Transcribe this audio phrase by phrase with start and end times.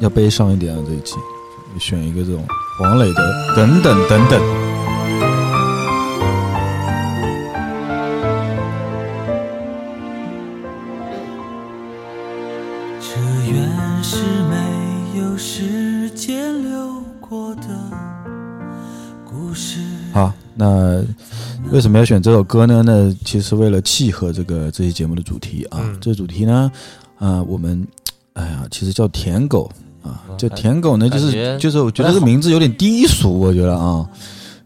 [0.00, 1.16] 要悲伤一点啊，这一期
[1.78, 2.44] 选一个这种
[2.78, 4.40] 黄磊的等等等等。
[13.00, 13.20] 这
[13.50, 14.16] 原是
[14.50, 17.68] 没有时间流过的
[19.24, 19.80] 故事。
[20.12, 21.02] 好，那
[21.70, 22.82] 为什么要选这首歌呢？
[22.84, 25.78] 那其实为了契合这个这期节目的主题啊。
[25.82, 26.70] 嗯这个主题呢，
[27.18, 27.86] 啊、我们
[28.34, 29.70] 哎呀，其实叫舔狗
[30.04, 30.20] 啊。
[30.38, 34.06] 就舔狗呢，就是就是我觉得这个名字有点低俗，我觉得啊，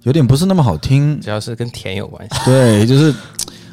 [0.02, 1.20] 有点不是那么好听。
[1.20, 3.14] 主要是跟舔有关系，对，就是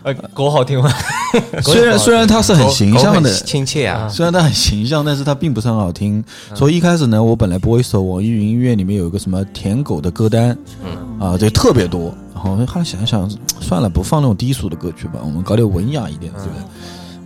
[0.03, 0.91] 呃，狗好听吗？
[1.63, 4.07] 虽然虽然它是很形象的亲切啊。
[4.07, 6.23] 虽然它很形象，但是它并不是很好听。
[6.53, 12.13] 所以一开始呢，我本来播一首网易云音乐里面有一个什么舔狗的歌单，嗯啊，这特别多。
[12.33, 13.27] 然后后来想一想，
[13.59, 16.63] 算了，不放那种低俗的歌曲吧，我们搞点文雅一点，对不对？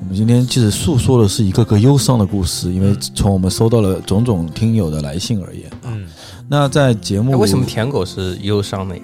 [0.02, 6.08] 我们今天其实诉说的是一个个忧伤的故事，因为从我们收到了种种听友的来信而言，嗯，
[6.48, 9.04] 那在节目哎为什么舔狗是忧伤的呀？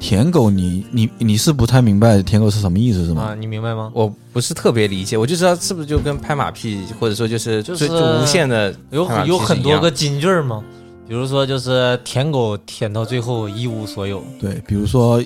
[0.00, 3.22] 舔狗你你你是不太明白舔狗是什么意思是吗？
[3.22, 3.90] 啊，你明白吗？
[3.94, 10.62] 我不是特别理解，我就知道是不是就跟拍马屁，或者说就是就是无限的有有很多个金句儿嘛，
[11.06, 15.22] 比如说就是舔狗舔到最后一无所有，对，比如说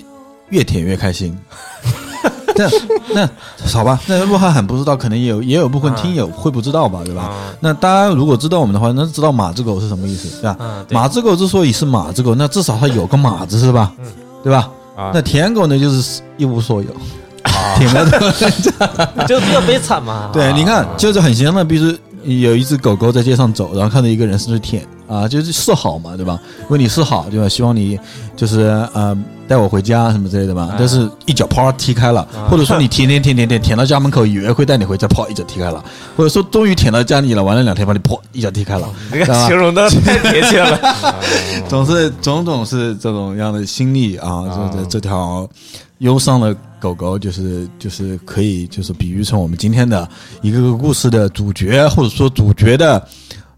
[0.49, 1.35] 越舔越开心。
[2.57, 2.69] 那
[3.13, 3.29] 那
[3.67, 7.23] 好吧，那若汉很不知道，可能也有也有部分听友会不知道吧，对吧？
[7.23, 10.57] 啊，那大家如果知道我们的话，那知道马子狗是什么意思，对吧？
[10.91, 13.91] 马子狗之所以是马子狗，那至少它有个马字是吧？
[13.99, 14.05] 嗯
[14.43, 14.69] 对吧？
[14.95, 16.89] 啊那舔狗呢，就是一无所有，
[17.77, 18.31] 舔了的。
[19.27, 20.29] 就比较悲惨嘛。
[20.31, 26.39] 对，你看，就是很形象的，比如说有一只狗狗在街上走，然后看到一个人是不是舔啊，就是示好嘛，对吧？
[26.69, 27.47] 为你示好，对吧？
[27.47, 27.99] 希望你
[28.35, 28.61] 就是
[28.93, 29.17] 呃
[29.47, 30.69] 带我回家什么之类的嘛。
[30.71, 35.83] 哎但是一脚啪踢开了，啊或者说你舔舔舔舔舔舔到家门口，以为会带你回家，啪一脚踢开了，
[36.17, 38.87] 或者说终于舔到家里了，玩了两天，把你啪一脚踢开了。
[39.11, 40.79] 这个形容的太贴切了。
[41.69, 45.47] 总是种种是这种样的心理啊，这这这条
[45.99, 50.07] 忧伤的狗狗，就是就是可以就是比喻成我们今天的
[50.41, 53.01] 一个个故事的主角，或者说主角的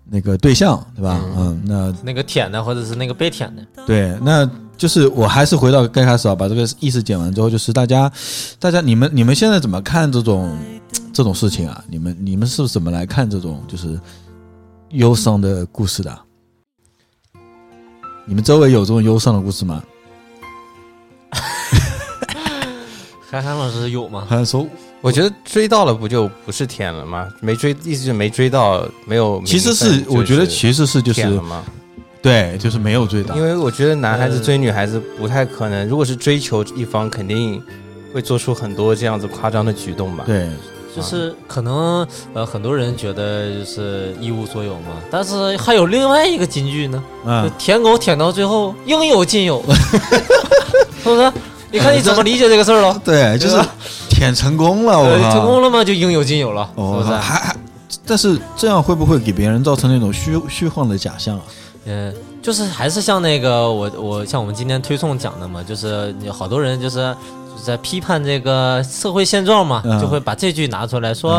[0.09, 1.19] 那个对象，对吧？
[1.35, 8.11] 嗯，那那个舔的或者是那个被舔的，对，那就是我还是回到刚开始啊，把这个意思讲完之后，就是大家
[8.59, 10.57] 大家你们你们现在怎么看这种
[11.11, 11.83] 这种事情啊？
[11.89, 13.99] 你们你们是怎么来看这种就是
[14.91, 16.23] 忧伤的故事的啊？
[18.25, 19.83] 你们周围有这种忧伤的故事吗？
[23.29, 24.25] 韩寒老师有吗？
[24.29, 24.65] 还是说，
[25.01, 27.27] 我觉得追到了不就不是舔了吗？
[27.39, 29.41] 没追，意思就是没追到，没有。
[29.45, 31.63] 其实是我觉得其实是就是舔了吗？
[32.21, 37.61] 对，就是没有追到因，为我觉得男孩子追女孩子不太可能，如果是追求一方，肯定
[38.13, 40.23] 会做出很多这样子夸张的举动吧。
[40.25, 40.49] 对
[40.95, 49.63] 就是可能呃很多人觉得就是一无所有嘛，但是还有另外一个金句呢，就嗯，舔狗舔到最后应有尽有，
[51.03, 51.31] 是不是？
[51.71, 52.99] 你看你怎么理解这个事儿了？
[53.05, 53.57] 对，就是
[54.17, 55.83] 舔成功了，我成功了吗？
[55.83, 57.17] 就应有尽有了，哦，是不是？
[57.19, 57.55] 还还，
[58.03, 61.43] 但是这样会不会给别人造成那种虚虚幻的假象啊？
[61.85, 62.11] 嗯，
[62.41, 67.15] 就是还是像那个我我像我们今天推送讲的嘛，就是有好多人就是
[67.51, 71.35] 就是在批判这个社会现状嘛，嗯就会把这句拿出来说，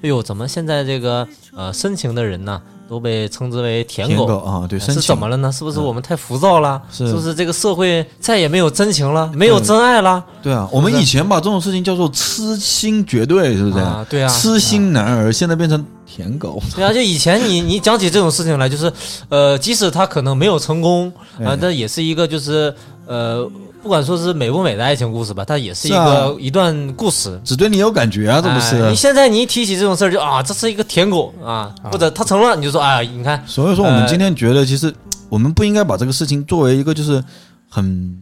[0.00, 1.26] 哎呦，怎么现在这个
[1.56, 4.26] 呃深情的人呢都被称之为舔狗？
[4.38, 5.52] 啊，对，深是怎么了呢？
[5.52, 6.82] 是不是我们太浮躁了？
[6.90, 10.24] 是是不是这个社会再也没有真情了，没有真爱了？
[10.42, 13.78] 对啊，我们以前把这种事情叫做痴心绝对，是不是？
[13.78, 16.60] 啊，对啊，痴心男儿，现在变成舔狗。
[16.74, 18.92] 对啊，就以前你你讲起这种事情来，就是
[19.28, 21.08] 呃，即使他可能没有成功
[21.38, 22.74] 啊哎，但也是一个就是
[23.06, 23.48] 呃，
[23.82, 27.40] 不管说是美不美的爱情故事吧，它也是一个一段故事。
[27.44, 28.94] 只对你有感觉啊，这不哎是你？
[28.94, 34.94] 现在你一提起这种事儿，就啊，这是一个舔狗啊，或者他成了，你就说哎呀，你看，所以说，我们呃今天觉得，其实
[35.28, 37.22] 我们不应该把这个事情作为一个就是
[37.68, 38.18] 很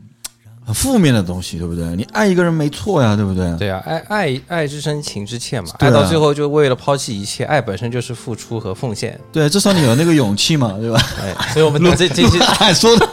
[0.69, 1.97] 很负面的东西，对不对？
[1.97, 3.57] 你爱一个人没错呀，对不对？
[3.57, 9.19] 对啊，爱爱爱之深，情之切嘛，啊爱到最后就为了抛弃一切，爱本身就是付出和奉献。
[9.33, 11.01] 对，至少你有那个勇气嘛，对吧？
[11.23, 13.09] 哎，所以我们这这期， 还说的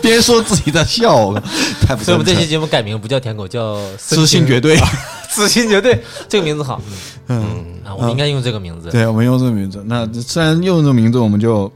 [0.00, 1.34] 边说自己在笑，
[1.80, 4.78] 太不所以我们这期期节目改名不叫舔狗，叫痴心绝对。
[5.34, 6.80] 痴心绝对，这个名字好
[7.26, 7.44] 嗯，
[7.84, 8.88] 啊，我们应该用这个名字。
[8.88, 9.82] 对，我们用这个名字。
[9.84, 11.72] 那虽然用这个名字，我们就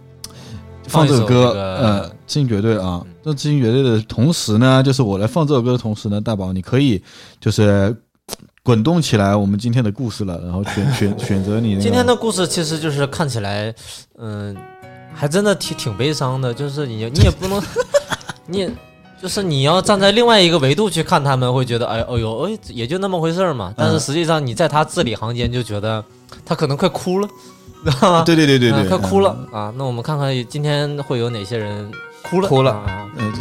[0.86, 3.00] 放这首歌，呃，痴心绝对啊。
[3.24, 7.02] 这痴心绝对的同时呢，就是我来放这首歌的同时呢，大宝你可以
[7.40, 7.96] 就是
[8.62, 13.74] 滚动起来我们今天的故事了，然后选 选选择你那个今天的故事其实就是看起来，
[14.18, 14.54] 嗯，
[15.14, 16.52] 还真的挺挺悲伤的。
[16.52, 17.62] 就是你你也不能，
[18.46, 18.70] 你也
[19.22, 23.72] 就是你要站在另外一个维度去看他们，会觉得哎哎呦哎也就那么回事儿嘛。
[23.76, 26.04] 但是实际上你在他字里行间就觉得
[26.44, 27.28] 他可能快哭了？
[28.24, 29.72] 对对对对对，啊快哭了啊！
[29.76, 31.90] 那我们看看今天会有哪些人
[32.22, 32.48] 哭了？
[32.48, 33.06] 哭了啊！
[33.16, 33.32] 嗯。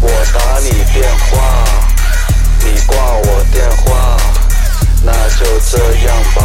[0.00, 1.64] 我打你电话，
[2.60, 4.16] 你挂我电话，
[5.04, 6.40] 那就这样吧。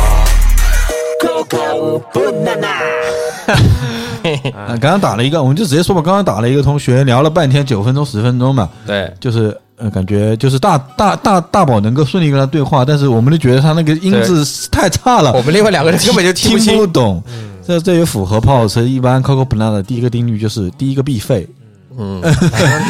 [4.56, 6.02] 啊，刚刚打了一个，我们就直接说吧。
[6.02, 17.22] 刚刚打了一个同学，聊了半天，九分钟、十分钟嘛，对，就是呃，感觉就是大大大大宝能够顺利跟他对话，但是我们就觉得他那个音质太差了，我们另外两个人根本就听听不懂。
[17.68, 21.46] 这这也符合泡泡车一般 Coco Banana 的第一个定律，就是第一个必废。
[21.96, 22.20] 嗯，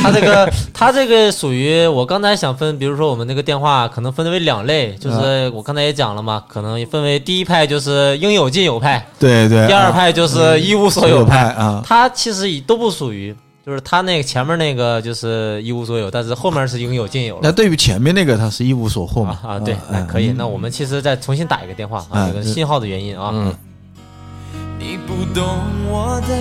[0.02, 11.36] 他这个他这个属于我刚才想分，比如说我们那个电话可能分为两类，就是我刚才也讲了嘛，可能分为第一派就是应有尽有派，对对，第二啊派就是一无所所有有派。
[11.36, 17.42] 派啊，他其实也都不属于，就是他那个前面那个就是一无所有，但是后面是应有尽有了。
[17.44, 19.56] 那对于前面那个，他是一无所获嘛啊？
[19.56, 20.32] 啊，对，那嗯可以。
[20.32, 23.30] 嗯那我们其实再重新打一个电话啊，这个信号的原因啊。
[23.34, 23.56] 嗯，
[24.78, 25.46] 你不懂
[25.88, 26.36] 我的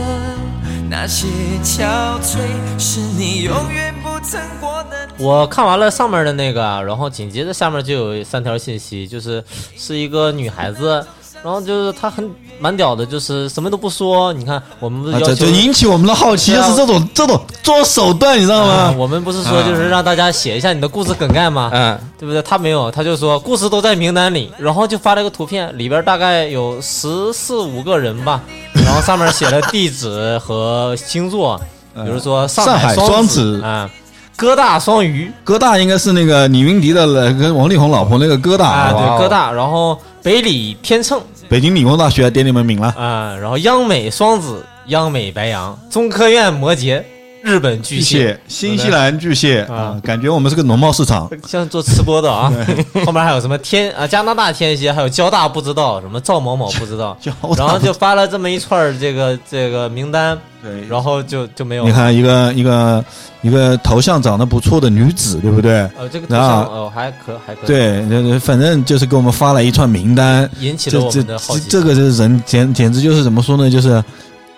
[0.90, 1.28] 那些
[1.62, 1.86] 憔
[2.20, 2.38] 悴，
[2.76, 5.08] 是你永远不曾过的。
[5.18, 9.44] 我看完了上面的那个，然后紧接着下面就有三条信息，就是
[9.76, 11.06] 是一个女孩子，
[11.42, 12.30] 然后就是他很
[12.60, 14.32] 蛮屌的，就是什么都不说。
[14.32, 18.96] 你看，我们不是啊，要求引起我们的好奇，就是这种这种做手段，你知道啊吗？
[18.96, 21.70] 我们不是说就是让大家写一下你的故事梗概吗？
[21.72, 22.40] 嗯，对不对？
[22.42, 28.40] 他没有，他就说故事都在名单里，然后就发了一个图片，里边大概有十四五个人吧，
[28.84, 31.60] 然后上面写了地址和星座，
[31.94, 33.90] 比如说上上海双双子啊，
[34.36, 41.20] 哥大双鱼哥大应该是那个李云迪的呃跟王力宏老婆那个哥大啊，对哥大，然后北理天秤
[41.52, 42.88] 北京理工大学点你们名了。
[42.96, 47.02] 啊，然后央美双子、央美白羊、中科院摩羯、
[47.42, 51.28] 日本巨巨蟹，新西兰巨蟹啊啊，感觉我们是个农贸市场。
[51.46, 52.52] 像做吃播的啊，
[53.04, 57.16] 后面还有什么天啊加拿大天蝎，还有交大不知道什么赵某某 不知道，
[57.56, 61.84] 然后就发了这么一串这个这个名单，对然后就就没有。
[61.84, 63.04] 你看一个一个
[63.42, 65.80] 一个头像长得不错的女子，对不对？
[65.98, 71.64] 呃，这个头然像还可还可以，，对，反正就是给我们发了一串名单，引起了我们的好奇。
[71.68, 73.68] 这这个就是人简简直就是怎么说呢？
[73.68, 74.02] 就是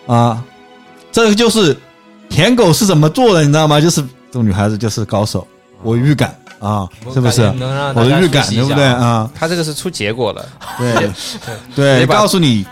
[0.06, 0.42] 啊，
[1.10, 1.74] 这个就是
[2.34, 3.80] 舔狗是怎么做的，你知道吗？
[3.80, 5.46] 就是这种女孩子就是高手，
[5.84, 7.42] 我预感啊，是不是？
[7.52, 8.84] 能让我的预感对不对？
[8.84, 9.30] 啊？
[9.36, 10.44] 他这个是出结果了。
[10.76, 11.10] 对
[12.02, 12.66] 对，告诉你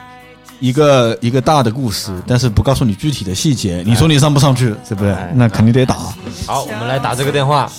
[0.59, 3.85] 一个一个大的故事，但是不告诉你具体的细节。
[3.87, 5.33] 你说你上不上去，对不对哎？
[5.37, 5.95] 那肯定得打。
[6.45, 7.71] 好，我们来打这个电话。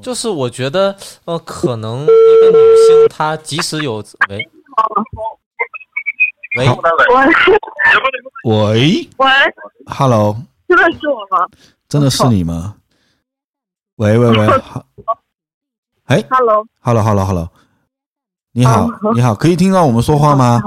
[0.00, 0.96] 就是我觉得，
[1.26, 3.96] 呃，可能一个女性她即使有
[4.30, 4.48] 喂
[6.56, 6.74] 喂，喂。
[8.44, 9.08] 喂。
[9.18, 9.28] 喂
[9.86, 10.36] ，，Hello，
[10.68, 11.46] 真的是我吗？
[11.88, 12.74] 真的是你吗？
[13.96, 14.84] 喂喂喂，好，
[16.04, 17.48] 哎？Hello，Hello，Hello，Hello，
[18.52, 20.62] 你好哦，你好，可以听到我们说话吗？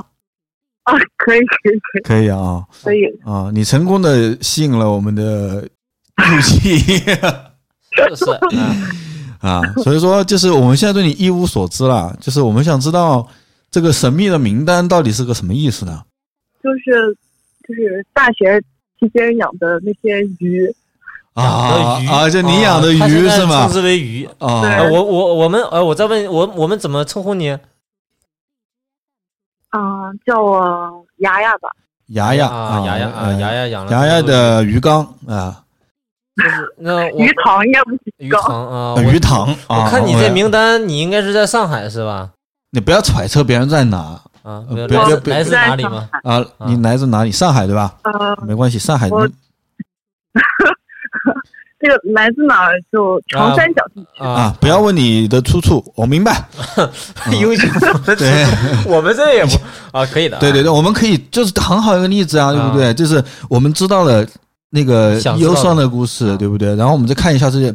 [0.84, 2.30] 啊，可以可以可以。
[2.30, 5.62] 啊可以，啊，你成功的吸引了我们的
[6.18, 6.78] 怒气
[7.96, 8.88] 就是嗯
[9.42, 13.28] 啊，所以说就是我们现在对你一无所知了，就是我们想知道
[13.72, 16.04] 这个神秘的名单到底是个什么意思呢？
[16.64, 17.16] 就是
[17.68, 18.60] 就是大学
[19.00, 20.68] 期间养的那些鱼，
[21.34, 22.98] 啊鱼啊，就你养的鱼
[23.30, 23.72] 是吗称？
[23.72, 24.28] 之为鱼。
[24.40, 27.52] 啊，我我我们呃，我再问我我们怎么称呼你？
[29.70, 31.70] 啊、叫我牙牙吧。
[32.08, 35.64] 牙牙啊，牙牙啊，呃牙牙养了牙牙的鱼缸啊，
[36.36, 39.86] 就是那鱼塘应该不是鱼，塘啊，我鱼塘啊。
[39.86, 42.32] 我看你这名单，你应该是在上海是吧？
[42.72, 43.98] 你不要揣测别人在哪
[44.44, 46.10] 啊，呃没有来别别别自来自哪里吗？
[46.24, 47.32] 啊，你来自哪里？
[47.32, 47.96] 上海对吧？
[48.04, 49.28] 啊，没关系，上海我
[51.82, 54.08] 这个来自哪儿就长三角地区。
[54.24, 56.46] 啊，不要问你的出处，我明白。
[57.32, 57.56] 因为，
[58.18, 58.46] 对
[58.86, 59.52] 我们这也不
[59.98, 60.40] 啊，可以的啊。
[60.42, 62.94] 对对对，我们可以就是很好一个例子啊，对不对？
[62.94, 64.26] 就是我们知道了
[64.72, 66.76] 那个忧伤的故事，对不对？
[66.76, 67.74] 然后我们再看一下这些，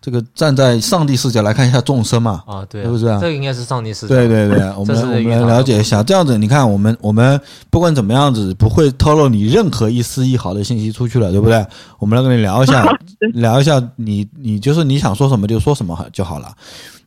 [0.00, 2.42] 这个站在上帝视角来看一下众生嘛。
[2.46, 4.14] 啊，对啊，是不是啊这个应该是上帝视角。
[4.14, 7.40] 对对对， 我们我们了解一下，这样子你看，我们我们
[7.70, 11.66] 不管怎么样子，不会透露你任何一丝一毫的信息出去了，对不对？
[11.98, 12.86] 我们来跟你聊一下，
[13.34, 16.52] 聊一下你你就是你想说什么就说什么就好了，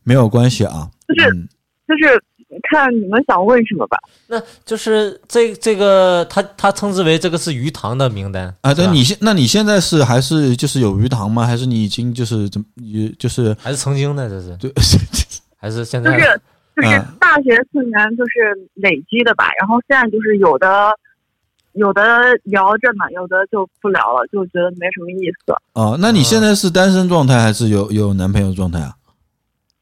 [0.04, 0.88] 没有关系啊。
[1.08, 1.48] 就是嗯
[1.88, 2.22] 就是
[2.70, 3.96] 看你们想问什么吧。
[4.26, 11.46] 那就是这这个，他他称之为这个是鱼塘的名单啊，对，你现那你现在是还是就是有鱼塘吗？
[11.46, 14.72] 还是你已经就是怎么也就是还是曾经的，这是对
[15.56, 16.24] 还是现在就是
[16.76, 20.90] 就是嗯大学四年就是累积的吧，然后现在就是有的
[21.72, 22.02] 有的
[22.44, 28.94] 聊着呢，有的就不聊了，就觉得没什么意思哦，那你现在是单身状态还是有有男朋友状态啊？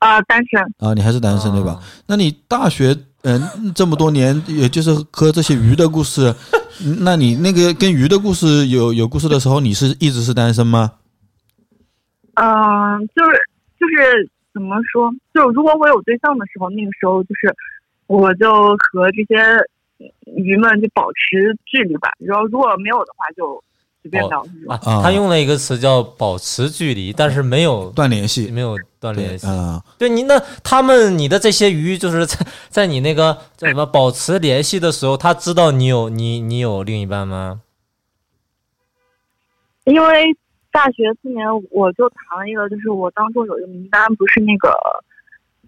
[0.01, 1.79] 啊、单身啊，你还是单身对吧？？
[2.07, 6.35] 那你大学嗯、这么多年， 也就是和这些鱼的故事，
[7.05, 10.93] 那你那个跟鱼的故事有有故事的时候，你是一直是单身吗？
[12.35, 13.37] 嗯，就是
[13.79, 15.13] 就是怎么说？
[15.35, 17.55] 就是如果我有对象的时候，那个时候就是
[18.07, 19.37] 我就和这些
[20.35, 22.09] 鱼们就保持距离吧。
[22.19, 23.63] 然后如果没有的话，就
[24.03, 24.41] 随便聊。
[24.69, 29.47] 啊，啊他用了一个词叫保持距离，但是没有断联系，没有断联系。
[29.47, 37.61] 啊、对你那他们你的这些鱼，就是在 在你那个叫什么保持联系的时候，他知道你有你你有另一半吗？
[39.85, 40.37] 因为
[40.71, 44.71] 大学四年我就谈了一个，就是我当中有一个名单，不是那个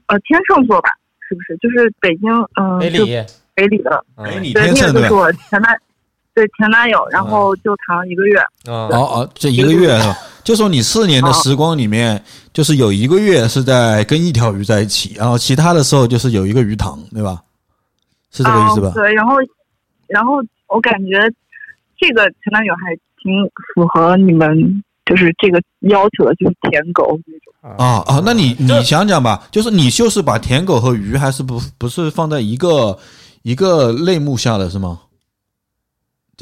[0.07, 0.91] 呃天秤座吧？
[1.29, 1.57] 是不是？
[1.57, 5.09] 就是北京嗯、就北理，北理的，北理，天秤对吧？
[5.09, 5.81] 那个就是我前男
[6.35, 8.39] 对前男友，然后就谈了一个月。
[8.67, 10.17] 嗯哦哦，这一个月是吧？
[10.45, 12.23] 就说你四年的时光里面，
[12.53, 17.43] 就是有一个月是在跟一条鱼在一起，然后其他的时候就是有一个鱼塘，对吧？
[18.31, 18.95] 是这个意思吧啊？
[18.95, 19.35] 对，然后
[20.09, 20.37] 然后
[20.69, 21.21] 我感觉
[21.99, 23.33] 这个前男友还挺
[23.75, 27.77] 符合你们就是这个要求的，就是舔狗那种。
[27.79, 32.99] 啊啊，那你你想想吧，就是你就是把舔狗和鱼还是不不是放在一个
[33.43, 34.99] 一个类目下的是吗？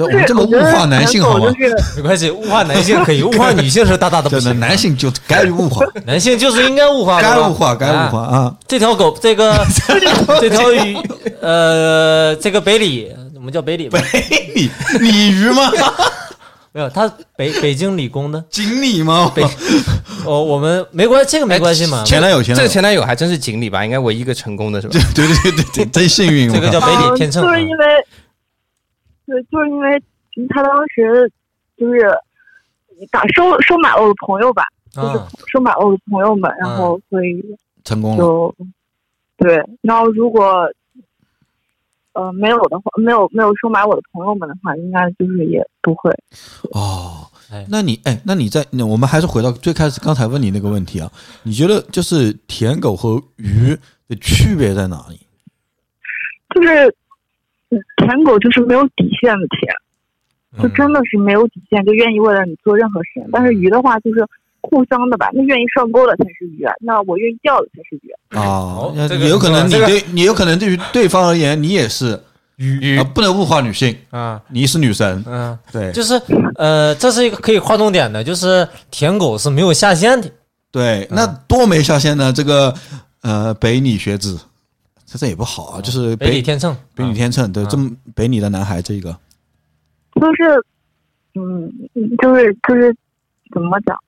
[0.00, 1.52] 就我们这么物化男性好吗？
[1.96, 4.60] 没关系，物化男性可以， 物化女性是大大的不真的，行。
[4.60, 8.38] 男性就该物化，男性就是应该物化，该物化，该物化啊。
[8.38, 8.54] 啊！
[8.66, 9.54] 这条狗，这个
[10.40, 10.96] 这条鱼，
[11.40, 13.98] 呃，这个北理，我们叫北理吧？
[14.54, 15.70] 鲤鲤鱼吗？
[16.72, 18.42] 没有，他北北京理工的。
[18.48, 19.30] 锦鲤吗？
[19.34, 19.42] 北
[20.24, 22.04] 哦，我们没关，这个没关系嘛。
[22.04, 23.84] 前男友，前男友，这个前男友还真是锦鲤吧？
[23.84, 24.96] 应该唯一一个成功的是吧？
[25.12, 26.52] 对对对对对，真幸运！
[26.52, 27.42] 这个叫北理嗯天秤。
[27.42, 27.84] 就是因为，
[29.30, 30.02] 对，就是因为
[30.48, 31.30] 他当时
[31.76, 32.00] 就是
[33.10, 37.42] 打收收买了我的朋友吧，就是啊，收买了我的朋友们，然后所以
[37.84, 38.18] 成功了。
[38.18, 38.54] 就
[39.36, 40.68] 对，然后如果
[42.12, 46.10] 呃没有的话，没有没有收买我的朋友们的话，应该就是也不会。
[46.72, 51.10] 哦哎，那你哎，那你在那我们还是回到最开始刚才问你那个问题啊，
[51.44, 53.76] 你觉得就是舔狗和鱼
[54.08, 55.18] 的区别在哪里？
[56.54, 56.94] 就是嗯
[57.96, 63.24] 舔狗就是没有底线的舔，就嗯真的是没有底线，就愿意为了你做任何事情。
[63.32, 64.26] 但是鱼的话就是
[64.60, 68.10] 互相的吧，那愿意上钩的才是鱼，那我愿意钓的才是鱼。
[68.36, 72.20] 啊哦，这个也有可能你这个对你有可能对于对方而言，你也是
[72.56, 76.20] 鱼啊，不能物化女性，啊，你是女神，嗯，对就是
[76.56, 80.30] 呃，这是一个可以划重点的，就是舔狗是没有下限的。
[80.70, 82.32] 对，那多没下限呢？
[82.32, 82.72] 这个
[83.22, 84.38] 呃，北理学子，
[85.10, 89.10] 这这也不好啊，就是北理天秤，北理天秤，对，啊这么北理的男孩这个，
[90.14, 90.64] 就是，
[91.34, 91.68] 嗯，
[92.22, 92.94] 就是就是
[93.52, 93.98] 怎么讲？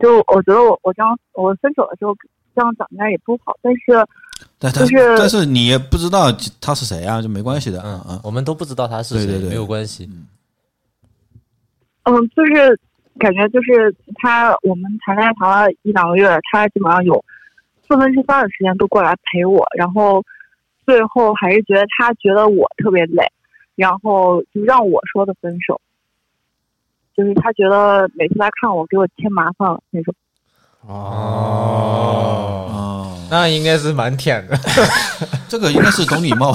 [0.00, 2.12] 就我觉得我我这样我分手的时候
[2.56, 4.04] 这样讲应该也不好，但是
[4.58, 10.10] 但是但是你也不知道他是谁啊，就没关系的，嗯啊啊，我们都不知道他是谁，对对对没有关系。
[12.04, 12.76] 嗯，就是
[13.20, 17.24] 感觉就是他我们谈恋爱谈了一两个月，他基本上有
[17.86, 20.20] 四分之三的时间都过来陪我，然后
[20.86, 23.24] 最后还是觉得他觉得我特别累，
[23.76, 25.80] 然后就让我说的分手。
[27.16, 30.14] 就是他觉得每次来看我，给我添麻烦了那种。
[30.86, 30.94] 哦，
[32.72, 34.56] 哦，那应该是蛮舔的。
[35.46, 36.54] 这个应该是懂礼貌，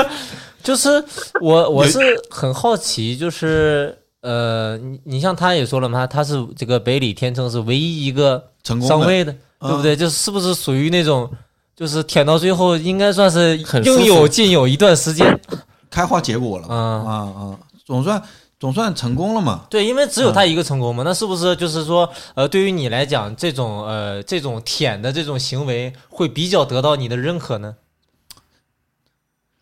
[0.62, 1.04] 就是
[1.42, 1.98] 我我是
[2.30, 9.94] 很好奇，就是呃，你你像他也说了嘛，他是这个北理天秤是唯一一个成功的上位的，嗯对不对？
[9.96, 11.30] 就是不是属于那种，
[11.78, 15.40] 就是舔到最后应该算是应有尽有一段时间。
[15.88, 18.22] 开花结果了，嗯啊啊，总算
[18.60, 27.76] 总算成功了嘛，对，因为只有嗯他一个成功嘛，那是不是就是说，呃，对于你来讲，这种呃这种舔的这种行为会比较得到你的认可呢？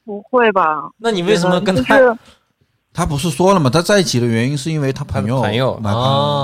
[0.04, 0.90] 不会吧？
[0.98, 1.96] 那你为什么跟他？
[1.96, 2.18] 就是
[2.92, 3.70] 他不是说了吗？
[3.70, 5.80] 他在一起的原因是因为他朋友朋友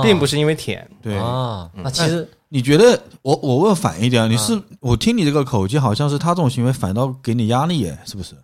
[0.01, 8.35] 并不是因为舔，对，啊，嗯那其实你觉得我我问反一点啊，你是、嗯我听你这个口气，好像是他这种行为反倒给你压力耶，是不是？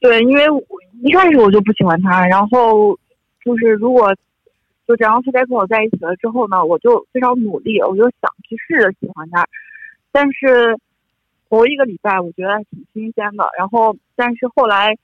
[0.00, 0.60] 对，因为我
[1.04, 2.98] 一开始我就不喜欢他，然后
[3.44, 4.12] 就是如果
[4.88, 9.46] 就这样他再跟我在一起了之后呢，我就非常努力，我就想去试着喜欢他，
[10.10, 10.76] 但是
[11.48, 14.96] 头一个礼拜我觉得还挺新鲜的，然后但是后来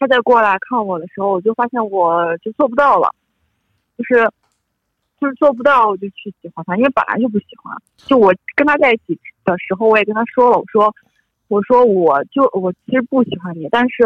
[0.00, 3.14] 他再过来看我的时候，我就发现我就做不到了，
[3.96, 4.28] 就是
[5.20, 7.76] 就是做不到，我就去喜欢他，因为本来就不喜欢。
[7.96, 10.94] 就我跟他在一起的时候，我也跟他说了，我说
[11.48, 14.04] 我说我就我其实不喜欢你，但是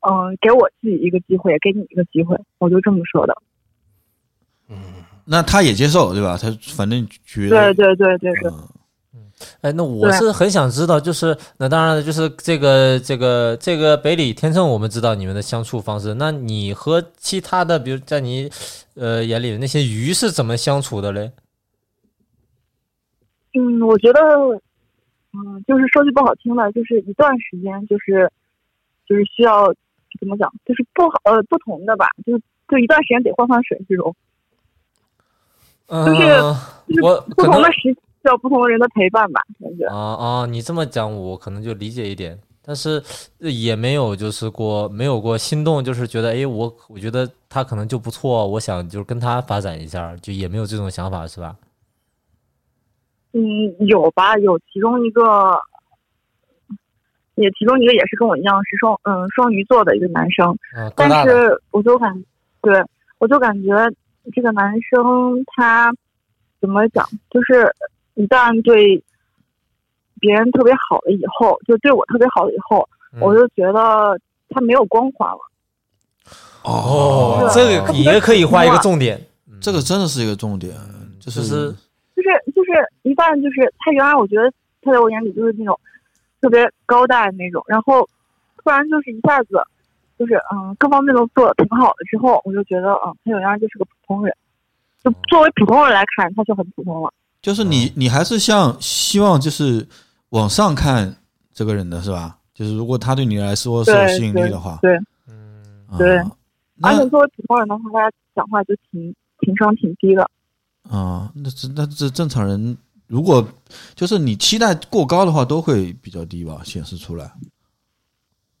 [0.00, 3.36] 嗯、给我自己一个机会，也给你一个机会，我就这么说的。
[4.68, 4.76] 嗯
[5.24, 6.36] 那他也接受对吧？
[6.36, 8.68] 他反正觉对得对对对对，嗯
[9.60, 16.14] 哎，那我是很想知道，就是那当然了，就是这个这个这个北里天秤，我们知道你们的相处方式。
[16.14, 18.50] 那你和其他的，比如在你
[18.94, 21.32] 呃眼里的那些鱼是怎么相处的嘞？
[23.54, 24.20] 嗯，我觉得，
[25.32, 28.30] 嗯，就是说句不好听的，就是一段时间，就是
[29.06, 29.66] 就是需要
[30.18, 34.14] 怎么讲，就是不好呃不同的吧，就是就一段时间得换换水这种，
[35.88, 36.20] 嗯、就是
[36.88, 39.84] 就是我不同的时期需要不同的人的陪伴吧，感觉。
[39.86, 43.02] 啊啊，你这么讲，我可能就理解一点，但是
[43.40, 51.56] 呃也没有就是过没有过心动，就是觉得哎，我我觉得他可能就不错，我想就是跟他发展一下，就也没有这种想法，是吧？
[53.32, 53.40] 嗯，
[53.86, 55.58] 有吧，有其中一个，
[57.34, 62.24] 也其中一个也是跟我一样是双嗯双鱼座的一个男生，啊，但，是我就感，
[62.60, 62.74] 对
[63.18, 63.68] 我就感觉
[64.34, 65.90] 这个男生他
[66.60, 67.74] 怎么讲，就是
[68.14, 69.02] 一旦对
[70.20, 73.20] 别人特别好了以后，就对我特别好了以后，嗯。
[73.20, 74.18] 我就觉得
[74.50, 75.38] 他没有光环了。
[76.64, 79.20] 哦，这个也可以画一个重点，
[79.60, 80.72] 这个真的是一个重点，
[81.18, 81.72] 就就是
[82.14, 82.70] 就是就是
[83.02, 85.78] 一旦就是他原来我觉得他在我眼里就是那种
[86.40, 88.08] 特别高大的那种，然后
[88.62, 89.60] 突然就是一下子
[90.16, 94.32] 就是嗯各方面都做的挺好的之后，我就觉得嗯他原来就是个普通人，
[95.02, 97.12] 就作为普通人来看他就很普通了。
[97.42, 99.86] 就是你你还是像希望就是
[100.30, 101.14] 往上看
[101.52, 102.38] 这个人的是吧？
[102.54, 104.96] 就是如果他对你来说是有吸引力的话，对，
[105.98, 106.16] 对
[106.80, 110.30] 而且那作为普通人的话，他讲话就挺情商挺低的。
[110.88, 113.46] 啊，那这那这正常人如果
[113.94, 117.32] 就是你期待过高的话，都会比较低吧，显示出来。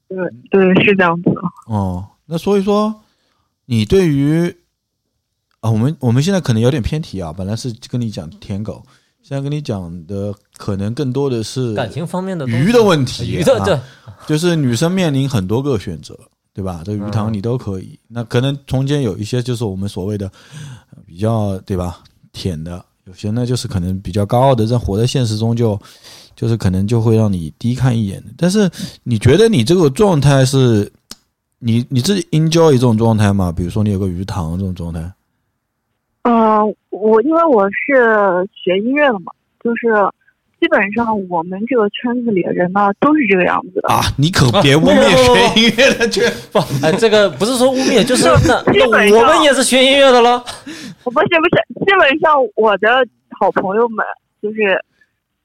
[0.08, 0.18] 对
[0.50, 1.40] 对，是这样子的。
[1.66, 3.02] 哦，那所以说，
[3.66, 4.54] 你对于
[5.62, 8.82] 啊，我们我们现在可能有点偏题啊，本来是跟你讲舔狗，
[9.22, 13.78] 现在跟你讲的可能更多的是感情方面的鱼的问题，啊鱼的对，
[14.26, 16.18] 就是女生面临很多个选择，
[16.52, 16.82] 对吧？
[16.84, 20.26] 这鱼塘嗯你都可以，那可能中间有一些就是我们所谓的
[20.90, 22.00] 呃比较对吧
[22.32, 25.80] 舔的，有些呢就是可能比较高傲的，在活在现实中就
[26.34, 28.20] 就是可能就会让你低看一眼。
[28.36, 28.68] 但是
[29.04, 30.92] 你觉得你这个状态是
[31.60, 33.52] 你你自己 enjoy 这种状态吗？
[33.52, 35.08] 比如说你有个鱼塘这种状态
[36.22, 39.32] 嗯、我因为我是学音乐的嘛，
[39.62, 39.92] 就是
[40.60, 43.88] 基本上我们这个圈子里的人呢都是这个样子的。
[43.88, 46.32] 啊，你可别污蔑学音乐的圈。
[46.52, 50.42] 不，哎，这个不是说污蔑，就是那基本上我们也是学音乐的了。
[51.02, 52.88] 我不是不是，基本上我的
[53.40, 54.06] 好朋友们
[54.40, 54.80] 就是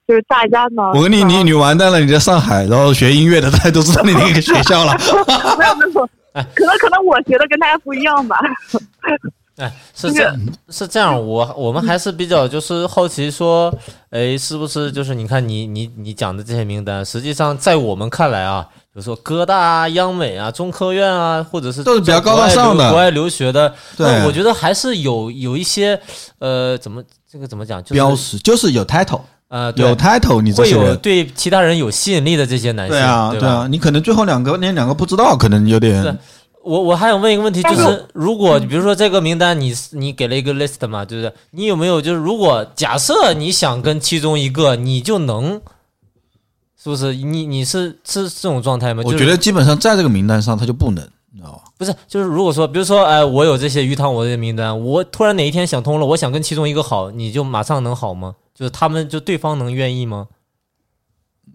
[0.07, 4.93] 就是大家呢，我跟你你嗯你完蛋了，你在上海，然后学音乐的，大家都知道你那个学校了。
[5.57, 6.07] 没有没有，
[6.53, 8.39] 可能可能我学的跟大家不一样吧。
[9.57, 10.39] 哎，是这样
[10.69, 13.73] 是这样，我我们还是比较就是好奇说，
[14.11, 25.99] 哎，是不是就是你看你你你讲的这些名单，实际上在我们看来啊，比如说哥大啊、央美啊、中科院啊，或者是都是比较高大上的国外留学的，对那我觉得还是有有一些
[26.37, 30.95] 呃，怎么这个怎么讲，就是标识就是有 title，呃，对有 title，你这会有。
[30.97, 36.15] 对其他人有吸引力的这些男性，对啊，对对啊，你可能最后两个那两个不知道，可能有点
[36.67, 41.33] 我我还想问一个问题，就是是如果比如说这个名单你你给了一个 list 嘛，对不对？
[41.51, 45.61] 你有没有就是如果假设你想跟其中一个，你就能，
[46.81, 47.15] 是不是？
[47.15, 49.01] 你你是是这种状态吗？
[49.01, 51.63] 就是我觉得基本上在这个名单上他就不能，你知道吧？
[51.77, 58.35] 不是，就是如果说，比如说，哎，我有这些鱼塘，我这些名单，我突然哪一天想通了，我想跟其中一个好，你就马上能好吗？
[58.53, 60.27] 就是他们就对方能愿意吗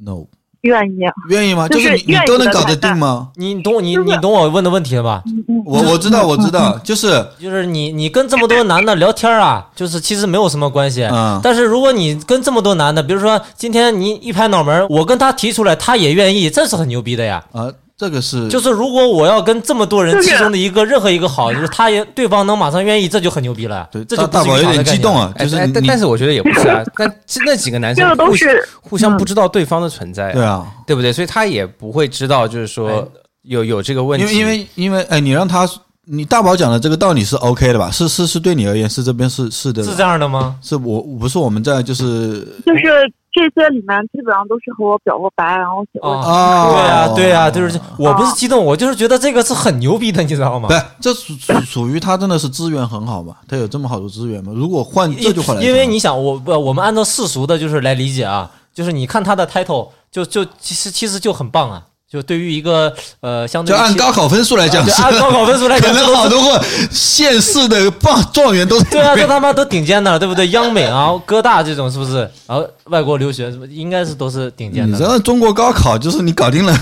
[0.01, 0.27] ？no，
[0.62, 0.98] 愿意，
[1.29, 1.66] 愿意吗？
[1.68, 3.29] 就是是你你都能搞得定吗？
[3.37, 5.22] 你懂我你你懂我问的问题了吧？
[5.66, 11.03] 我我知道我知道， 就是 就是你你跟这么多男的聊天啊，就是其实没有什么关系。
[11.05, 17.42] 嗯，但是如果你跟这么多男的，比如说今天你一拍脑门，我跟他提出来，他也愿意，这是很牛逼的呀。
[17.53, 17.66] 啊，
[18.03, 23.88] 这个是就是如果我要跟这么多人其中的一个任何一个好，就是他也对方能马上愿意，这就很牛逼了。
[23.93, 31.12] 对这就大大宝有点激动啊，哎就是但但是我觉得也不是啊， 但那几个男生都是互相不知道对方的存在，对啊，对不对？
[31.12, 33.05] 所以他也不会知道，就是说哎
[33.43, 35.65] 有有这个问题，因为因为因为哎，你让他
[36.07, 37.88] 你大宝讲的这个道理是 OK 的吧？
[37.93, 40.57] 是是是对你而言是这边是是的，是这样的吗？
[40.61, 50.79] 是我不是我们在就是就是这些里面基本上都是和我表过白，然后写过啊啊，对呀、对呀、就是我不是激动，我就是觉得这个是很牛逼的，你知道吗对？
[51.01, 53.37] 这属属属于他真的是资源很好嘛？
[53.49, 54.53] 他有这么好的资源吗？
[54.55, 70.46] 如果换这句话来，因为你想，我不，我们按照世俗的，就是来理解啊，就是你看他的 title，就就其实其实就很棒啊，就对于一个呃，相对就按高考分数来讲，就按高考分数来讲 可讲，能好多个县市的棒状元都在对啊，里面这他妈都顶尖的，对不对？
[70.51, 72.18] 央美啊， 哥大这种是不是？
[72.46, 74.98] 然后外国留学是不是应该是都是顶尖的？
[74.98, 76.77] 然后中国高考就是你搞定了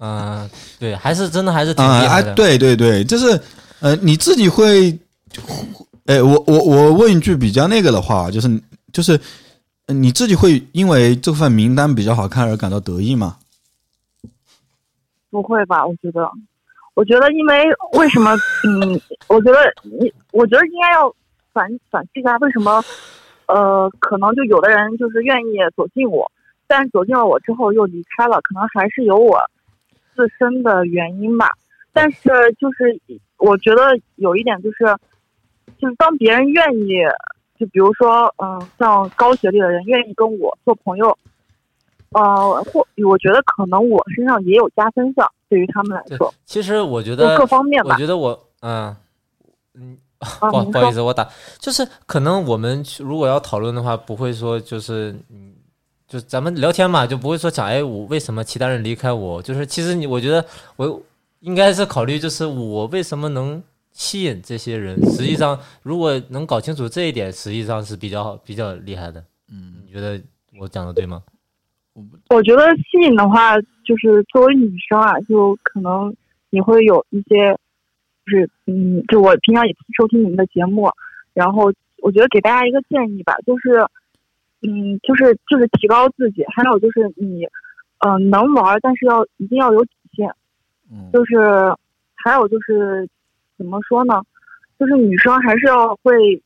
[0.00, 3.40] 嗯，对，还是真的还是挺厉害的。，对对对，就是
[3.78, 4.98] 呃，你自己会，
[6.06, 8.60] 哎，我我我问一句比较那个的话，就是
[8.92, 9.20] 就是
[9.86, 13.36] 呃你自己会因为这份名单比较好看而感到得意吗？
[15.30, 15.86] 不会吧？
[15.86, 16.30] 我觉得，
[16.94, 17.64] 我觉得，因为
[17.98, 18.34] 为什么？
[18.64, 21.14] 嗯，我觉得你，我觉得应该要
[21.52, 22.82] 反反思一下，为什么？
[23.46, 26.30] 呃，可能就有的人就是愿意走进我，
[26.68, 29.40] 但走进了我之后又离开了，可能还是有我
[30.14, 31.50] 自身的原因吧。
[31.92, 32.28] 但是
[32.60, 33.00] 就是
[33.38, 34.84] 我觉得有一点就是，
[35.78, 36.94] 就是当别人愿意，
[37.58, 41.18] 就比如说，嗯，像高学历的人愿意跟我做朋友，
[42.12, 47.98] 呃，或我觉得可能我身上也有加分项，对于他们来说，其实我觉得各方面吧我。
[47.98, 48.94] 觉得我嗯
[49.74, 55.54] 嗯， 不好不好意思，我打就是可能我们如果要讨论的话，不会说就是嗯，
[56.08, 60.44] 就咱们聊天嘛，就不会说讲哎我为什么其他人离开我，就是其实你我觉得
[60.76, 61.00] 我
[61.40, 69.22] 应该是考虑就是我为什么能吸引这些人，实际上如果能搞清楚这一点，实际上是比较比较厉害的。
[69.48, 70.20] 嗯，你觉得
[70.58, 71.22] 我讲的对吗？
[72.28, 76.14] 我觉得吸引的话，就是作为女生啊，就可能
[76.48, 77.52] 你会有一些，
[78.24, 80.88] 就是嗯，就我平常也收听你们的节目，
[81.34, 83.84] 然后我觉得给大家一个建议吧，就是
[84.62, 87.44] 嗯，就是就是提高自己，还有就是你
[87.98, 90.32] 嗯、呃能玩，但是要一定要有底线，
[90.90, 91.36] 嗯就是
[92.14, 93.08] 还有就是
[93.58, 94.22] 怎么说呢，
[94.78, 96.42] 就是女生还是要会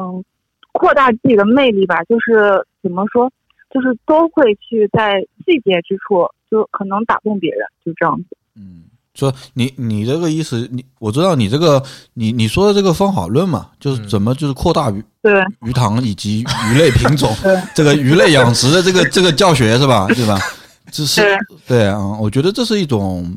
[0.00, 0.24] 嗯
[0.72, 3.30] 扩大自己的魅力吧，就是怎么说。
[3.74, 8.36] 就是都会去在细节之处，就可能打动别人，就这样子。
[8.56, 8.84] 嗯，
[9.14, 11.82] 说你你这个意思，你我知道你这个
[12.12, 17.34] 你你说的这个方法论嘛，就是嗯怎么就是扩大鱼对鱼塘以及鱼类品种，
[17.74, 20.06] 这个鱼类养殖的这个这个教学是吧？
[20.14, 20.38] 对吧？
[20.92, 23.36] 这是对对啊，我觉得这是一种，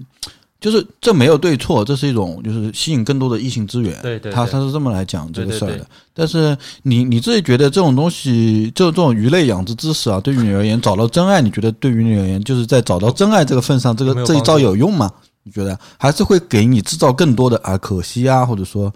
[0.59, 3.93] 就是这没有对错，这是一种就是吸引更多的异性资源。
[4.01, 5.87] 对对对他他是这么来讲这个事儿的对对对。
[6.13, 15.11] 但是你你自己觉得这种东西，这这种鱼类养殖知识啊，对于你而言，找到真爱，你觉得对于你而言，就是在找到真爱这个份上，这个这一招有用吗？
[15.43, 18.91] 你觉得还是会给你制造更多的啊可惜啊，或者说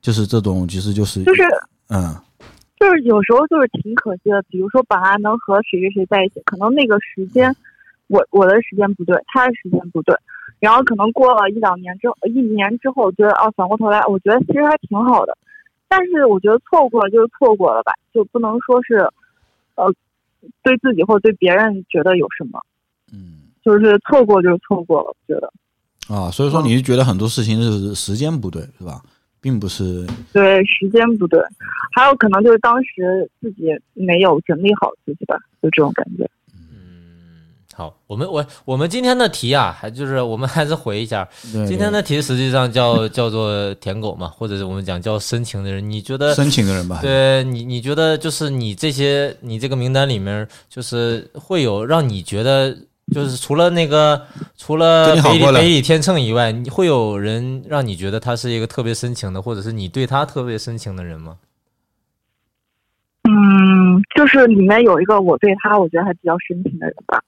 [0.00, 1.42] 就是这种其实就是就是
[1.88, 2.14] 嗯
[2.78, 4.40] 就是有时候就是挺可惜的。
[4.50, 7.52] 比如说本来能和谁谁谁在一起，可能那个时间，
[8.06, 10.14] 我我的时间不对，他的时间不对，
[10.58, 15.36] 然后可能过了一两年之后，一年之后，觉得啊，反过头来，我觉得其实还挺好的。
[15.88, 19.08] 但是我觉得错过了就是错过了吧，就不能说是，
[19.76, 19.92] 呃，
[20.62, 22.60] 对自己或者对别人觉得有什么，
[23.12, 25.52] 嗯就是错过就是错过了，我觉得。
[26.08, 29.00] 啊，所以说你是觉得很多事情是时间不对是吧？
[29.40, 31.40] 并不是对，时间不对，
[31.94, 36.28] 还有可能就是当时自己没有整理好自己吧，就这种感觉。
[37.76, 41.28] 好，我们我我们今天的题啊，还就是我们还是回一下，
[41.68, 46.34] 今天的题实际上叫叫做舔狗嘛，或者是我们讲叫深情的人，你觉得？
[46.34, 47.00] 深情的人吧？
[47.02, 52.74] 对你，你觉得就是你这些，你这个名单里面，就是会有让你觉得，
[53.12, 54.22] 就是除了那个，
[54.56, 61.36] 除了北北里天秤以外，你会有人让你觉得他是一个特别深情的，或者是你对他特别深情的人吗？
[63.28, 67.22] 嗯，就是里面有一个我对他我觉得还比较深情的人吧。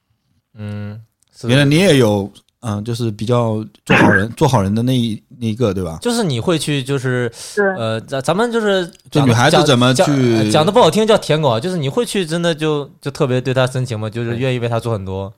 [0.58, 1.00] 嗯，
[1.34, 5.98] 是原来你也有嗯，就是比较做好人 做好人的那一那一个对吧？
[6.02, 14.10] 就是你会去，就是对，呃，咱咱们就是就女孩子怎么讲去呃讲的不好听叫舔狗啊，就是你会去真的就就特别对她深情吗？
[14.10, 15.32] 就是愿意为她做很多。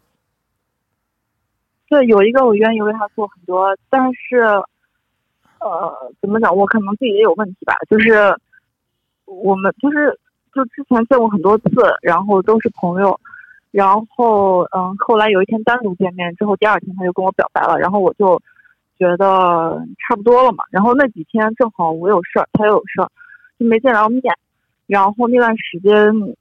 [1.90, 4.38] 对，有一个我愿意为他做很多，但是，
[5.59, 6.54] 呃，怎么讲？
[6.56, 8.33] 我可能自己也有问题吧，就是
[9.24, 10.16] 我们就是
[10.54, 11.66] 就之前见过很多次，
[12.00, 13.18] 然后都是朋友，
[13.70, 18.40] 然后嗯，后来有一天单独见面之后，第二天他就跟我表白了，然后我就
[18.98, 23.11] 觉得差不多了嘛，然后那几天正好我有事儿，他也有事儿，
[23.59, 24.22] 就没见着面，
[24.87, 26.37] 然后那段时间。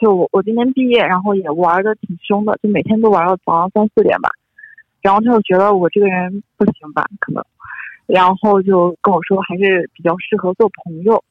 [0.00, 4.28] 就我我今年毕业，然后也玩的挺凶的，就每天都玩到早上三四点吧。
[5.00, 7.42] 然后他就觉得我这个人不行吧，可能，
[8.06, 11.22] 然后就跟我说还是比较适合做朋友，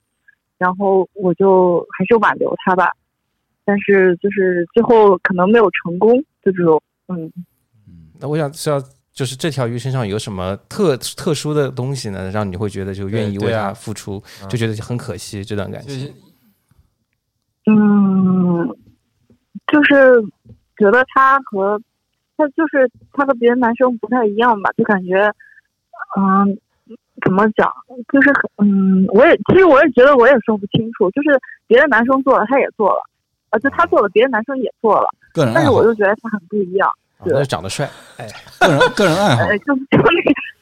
[0.58, 2.94] 然后我就还是挽留他吧，
[3.66, 7.32] 但是就是最后可能没有成功，就这种，嗯，
[8.20, 14.50] 那我想知道，就是这条鱼身上有什么特特殊的东西呢，让你会觉得就愿意为它付出，嗯。
[14.50, 16.00] 就觉得很可惜这段感情。
[16.00, 16.14] 就是
[17.66, 18.68] 嗯，
[19.72, 20.22] 就是
[20.78, 21.80] 觉得他和
[22.36, 25.32] 他就是他和别的男生不太一样吧，就感觉，
[26.18, 26.58] 嗯，
[27.24, 27.72] 怎么讲，
[28.12, 33.00] 就是很，嗯，我也其实我也觉得我也说不清楚，就是别的男生做了，他也做了，
[33.54, 36.90] 啊，就他做了，别的男生也做了，个人爱好但是我，就觉得他很不一样，
[37.20, 37.88] 啊那是长得帅，
[38.18, 38.28] 哎
[38.60, 40.02] 个人个人爱好，哎，就就那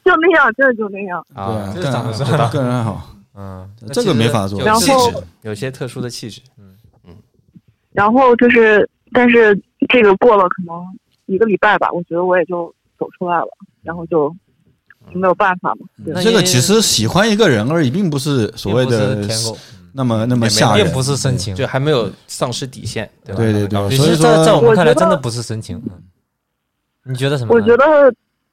[0.04, 1.24] 就那样，真的就那样。
[1.34, 6.40] 啊长得个人帅个人爱好， 嗯，这个没法做然后气质，有些特殊的气质。
[6.58, 6.76] 嗯
[7.06, 7.14] 嗯
[7.92, 10.82] 然后就是，但是这个过了可能
[11.26, 13.48] 一个礼拜吧，我觉得我也就走出来了，
[13.82, 14.28] 然后就
[15.12, 15.86] 就没有办法嘛。
[16.22, 19.56] 这个其实喜欢一个人而已，并不是所谓的舔狗，
[19.92, 21.54] 那么那么吓人，并不是深情。
[21.54, 23.42] 就还没有丧失底线，对吧？
[23.42, 25.80] 对对对所以在在我们看来，真的不是深情。
[25.86, 25.90] 嗯
[27.04, 27.52] 你觉得什么？
[27.52, 27.84] 我觉得，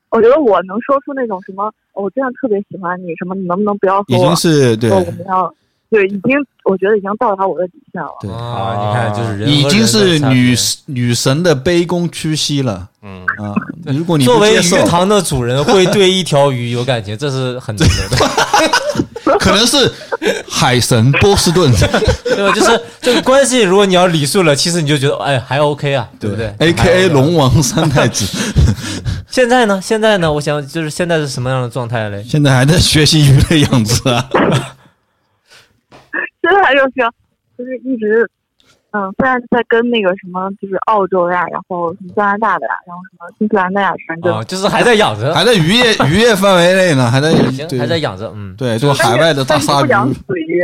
[0.10, 5.54] 我觉得我能说出那种什么，哦我真的特别喜欢你，什么你能不能不要和已经我是对说，我们要，
[5.91, 8.10] 对，已经我觉得已经到达我的底线了。
[8.21, 13.56] 对，啊，你看，就是人已经是女女神的卑躬屈膝了嗯，啊！
[13.86, 14.23] 如果你。
[14.23, 19.91] 作为鱼，塘的主人，会对一条鱼有感情，这是很难得的，可能是
[20.47, 21.71] 海神波士顿，
[22.23, 22.54] 对吧？
[22.54, 28.25] 就是这个关系，如果你要理顺了，其实你就觉得，哎，还 OK 啊，对不对？A K A 龙王三太子，
[29.32, 29.80] 现在呢？
[29.82, 30.32] 现在呢？
[30.32, 32.23] 我想就是现在是什么样的状态嘞？
[32.30, 34.30] 现在还在学习鱼的样子啊！
[36.41, 37.12] 现在就是
[37.58, 38.30] 就是一直，
[38.91, 50.62] 嗯，虽然在跟那个什么，就是澳洲呀，然后什么加拿大的呀，然后什么新西兰的呀，反正啊，就是还在养着，还在渔业渔业范围内呢，还在行，还在养着，嗯，对，就海外的大鲨不养鱼，死鱼。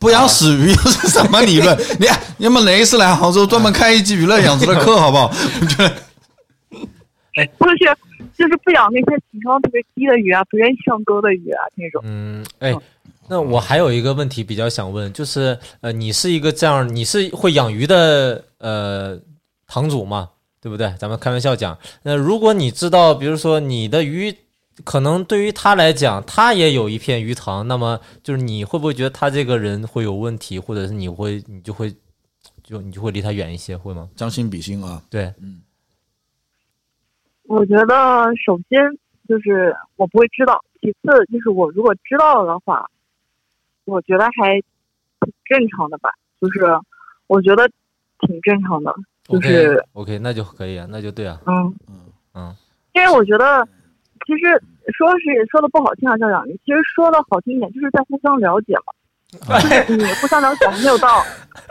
[0.00, 1.76] 不养死鱼又是什么理论？
[1.98, 5.30] 你要么哪一次来杭州专门开一集娱乐养殖的课，好不好？
[5.60, 5.88] 我觉得
[7.58, 7.96] 就是
[8.36, 12.02] 就是不养那些情商特别低的鱼啊，不愿意上钩的鱼啊那种。
[12.04, 12.74] 嗯，哎，
[13.28, 19.18] 那我还有一个问题比较想问，就是呃，你是一个这样，你是会养鱼的呃
[19.66, 20.92] 堂主嘛，对不对？
[20.98, 24.34] 咱们开玩笑讲，那如果你知道，比如说你的鱼
[24.84, 31.94] 可能对于他来讲，他也有一片鱼塘，那么就是你会不会觉得他这个人会有问题，或者是你会你就会
[32.62, 34.08] 就你就会离他远一些，会吗？
[34.16, 35.32] 将心比心啊，对，
[37.44, 37.94] 我觉得
[38.44, 38.80] 首先
[39.28, 42.84] 就是我不会知道，其次就是我如果知道了的话，
[43.84, 44.54] 我觉得还
[45.20, 46.64] 挺正常的吧，就是
[47.26, 47.68] 我觉得
[48.20, 48.94] 挺正常的，
[49.28, 51.94] 就是 OK，那就可以啊，那就对啊，嗯嗯
[52.34, 52.56] 嗯，
[52.94, 53.66] 因为我觉得
[54.26, 54.62] 其实
[54.96, 61.22] 说是说的不好听啊，校长，你，其实说的好听一点就是在互相了解嘛， 就是你互相了解还没有到，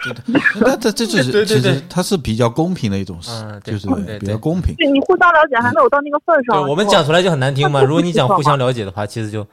[0.61, 3.87] 那这这就是对对对其实它是比较公平的一种事嗯，就是
[4.19, 4.75] 比较公平。
[4.75, 6.67] 对你互相了解还没有到那个份儿上。
[6.67, 7.81] 我们讲出来就很难听嘛。
[7.83, 9.45] 如果你讲互相了解的话，其实就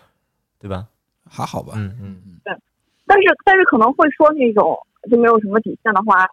[0.59, 0.87] 对吧？
[1.31, 1.75] 还好吧？
[1.77, 2.37] 嗯嗯嗯。
[2.45, 2.53] 对。
[3.07, 4.77] 但是但是可能会说那种
[5.11, 6.27] 就没有什么底线的话，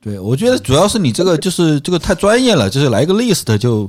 [0.00, 3.88] 对，我觉得主要是你这个就是这个太专业了，就是来个 list 就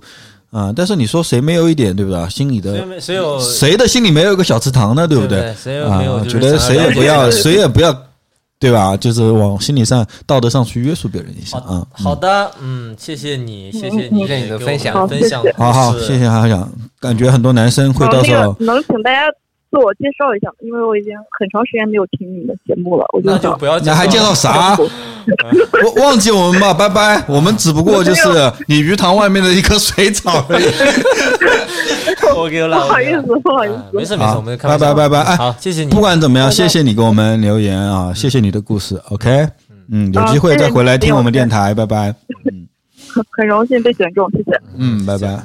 [0.51, 2.29] 啊、但是你说谁没有一点对不对？
[2.29, 5.07] 心里的没谁有谁的心里没有一个小池塘呢？
[5.07, 5.51] 对不对？
[5.55, 7.91] 谁有没有觉得谁也不要，谁也不要，
[8.59, 8.95] 对吧？
[8.95, 11.87] 就是往心理上、道德上去约束别人一下好啊。
[11.91, 19.21] 好的，嗯，谢谢你，谢谢你嗯谢谢你的分享分享好谢谢好好，谢谢哈想，感觉很多男生会到时候能请大家
[19.73, 24.77] 自我介绍一下吗，因为我已经很长时间没有听你的节目了，我就想那就不要那还介绍啥？
[24.77, 27.23] 我忘记我们吧，拜拜。
[27.27, 28.21] 我们只不过就是
[28.67, 30.65] 你鱼塘外面的一棵水草而已。
[32.33, 33.97] 不了，好意思，不好意啊思。
[33.97, 35.99] 没事没事，我们拜拜拜拜哎好，谢谢你不。
[35.99, 38.99] 管怎么样，谢谢你给我们留言啊，谢谢你的故事。
[39.09, 39.47] OK，
[39.91, 42.13] 嗯，有机会再回来听我们电台，拜拜。
[43.13, 44.61] 很很荣幸被选中，谢谢。
[44.77, 45.43] 嗯，拜拜。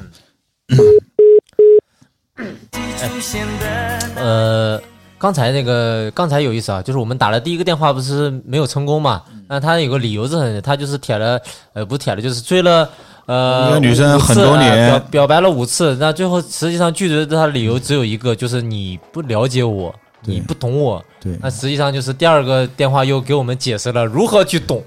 [4.15, 4.81] 呃，
[5.17, 9.21] 刚才那个刚才有意思啊，就是我们打了第一个电话不是没有成功嘛？
[9.47, 11.39] 那他有个理由是很，他就是舔了，
[11.73, 12.89] 呃，不是舔了，就是追了。
[13.25, 21.03] 呃，一个女生很多年呃表表白了五次，那最后实际上拒绝他的理由只有一个，就是你不了解我，你不懂我。
[21.21, 24.81] 对那实际上就是第二个电话又给我们解释了如何去懂，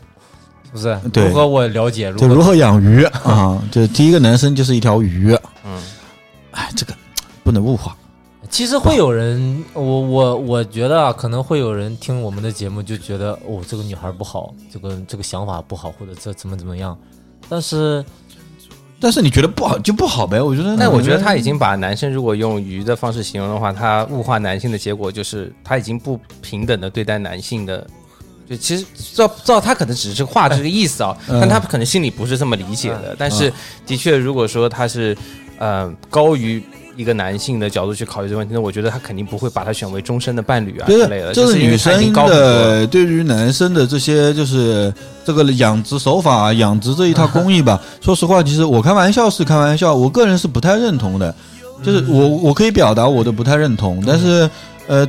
[0.65, 0.99] 是不是？
[1.12, 3.62] 对如何我了解，如何就如何养鱼 啊？
[3.71, 5.38] 就第一个男生就是一条鱼。
[5.65, 5.81] 嗯，
[6.51, 6.93] 哎，这个
[7.43, 7.97] 不能物化。
[8.51, 16.99] 其实会有人，我我我觉得啊，可能会有人听我们的节目就觉得，哦，这个女孩不好，这个这个想法不好，或者这怎么怎么样。
[17.49, 18.05] 但是，
[19.01, 20.43] 但是你觉得不好就不好呗？
[20.43, 27.87] 我觉得，但我觉得他已经把男生如果用鱼的方式形容的话，他物化男性的结果就是他已经不平等的对待男性的。
[28.51, 33.15] 就其实照照他可能只是话这个意思啊，嗯但他可能心里不是这么理解的。
[33.17, 33.53] 但是
[33.87, 35.17] 的确，如果说他是
[35.59, 36.61] 呃高于
[36.97, 41.33] 一个男性的角度去考虑这个问题，那我觉得他肯定不会把他选为终身的伴侣啊就是之类的。
[41.33, 44.93] 就就是女生的对于男生的这些就是
[45.25, 51.35] 这个养殖手法、养殖这一套工艺吧， 说实话，其实我开玩笑是开玩笑，我个人是不太认同的。
[51.83, 54.49] 就是我我可以表达我的不太认同，但是
[54.87, 55.05] 呃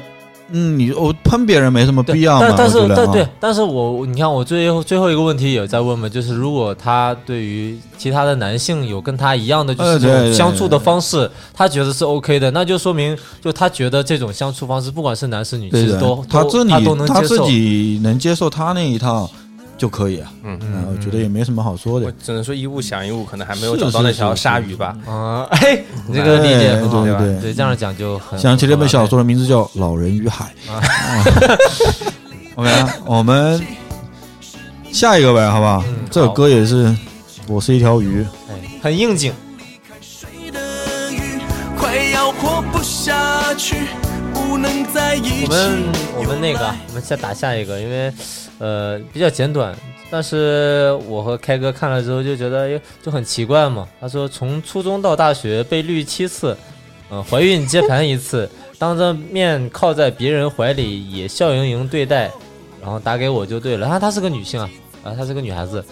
[0.56, 2.46] 嗯，你我喷别人没什么必要嘛？
[2.48, 17.48] 但但是但对，但是我你看我最后最后一个问题也在问嘛，就是如果他对于其他的男性有跟他一样的就是相处的方式，他觉得是 OK 的，那就说明就他觉得这种相处方式，不管是男是女，其实都，他自己他自能接受。
[17.48, 19.30] 己能接受他那一套
[19.78, 22.18] 就可以啊，嗯嗯，我觉得也没什么好说的我的。
[22.24, 24.96] 只能说一物降一物，可能还没有找到那条鲨鱼吧。
[25.06, 27.20] 啊，哎，你这个理解很好，对吧？
[27.20, 30.82] 对对这样讲就很想起这本小说的名字叫《老人与海》 啊。
[32.56, 32.70] OK，
[33.06, 33.60] 我们
[34.92, 35.84] 下一个呗，好不好？
[35.88, 36.96] 嗯这首歌也是，
[37.48, 38.26] 我是一条鱼。
[38.50, 39.34] 哎很应景。
[40.02, 41.40] 水的鱼
[41.78, 43.78] 快要活不下去，
[44.34, 45.46] 不能在一起。
[45.46, 45.84] 我们
[46.18, 46.60] 我们那个，
[46.90, 48.14] 我们再打下一个，因为
[48.64, 49.76] 呃比较简短，
[50.10, 53.86] 但是我和开哥看了之后就觉得哎就很奇怪嘛。
[54.00, 56.56] 他说从初中到大学被绿七次，
[57.12, 58.50] 嗯、怀孕接盘一次，
[58.80, 62.32] 当着面靠在别人怀里也笑盈盈对待，
[62.82, 63.86] 然后打给我就对了。
[63.86, 64.70] 啊，她是个女性啊，
[65.04, 65.84] 啊她是个女孩子。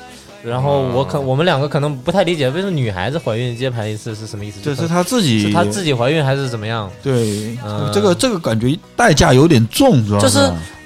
[0.44, 4.60] 然后我可我们两个可能不太理解，为什么女孩子怀孕接盘一次是什么意思？
[4.62, 6.90] 就是她自己，是她自己怀孕还是怎么样？
[7.04, 10.40] 对嗯这个这个感觉代价有点重，主要就是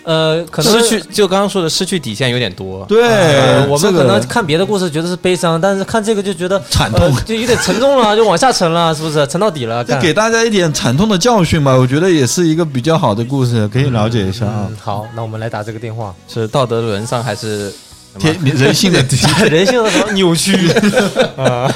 [0.05, 2.85] 呃，可能失去就刚刚说的失去底线有点多。
[2.85, 9.25] 对呃，我们可能看别的故事觉得是悲伤，但是看这个就觉得惨痛呃，就有点沉重了，就往下沉了，是不是？
[9.27, 14.77] 沉到底了，就给大家一点惨痛的教训吧，我觉得也是一个比较好的故事，可以了解一下啊嗯。
[14.79, 16.13] 好，那我们来打这个电话。
[16.27, 17.73] 是道德沦丧还是
[18.19, 18.99] 天人性的，
[19.49, 20.55] 人性的什么扭曲
[21.35, 21.73] 啊？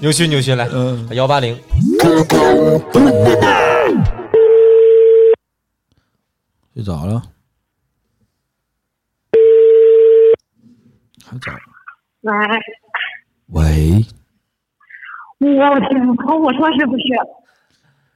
[0.00, 1.58] 扭曲扭曲，来嗯，幺八零，
[6.74, 7.22] 睡着了，
[13.50, 14.04] 喂，
[15.40, 16.06] 喂，我天，
[16.40, 17.04] 我说是不是？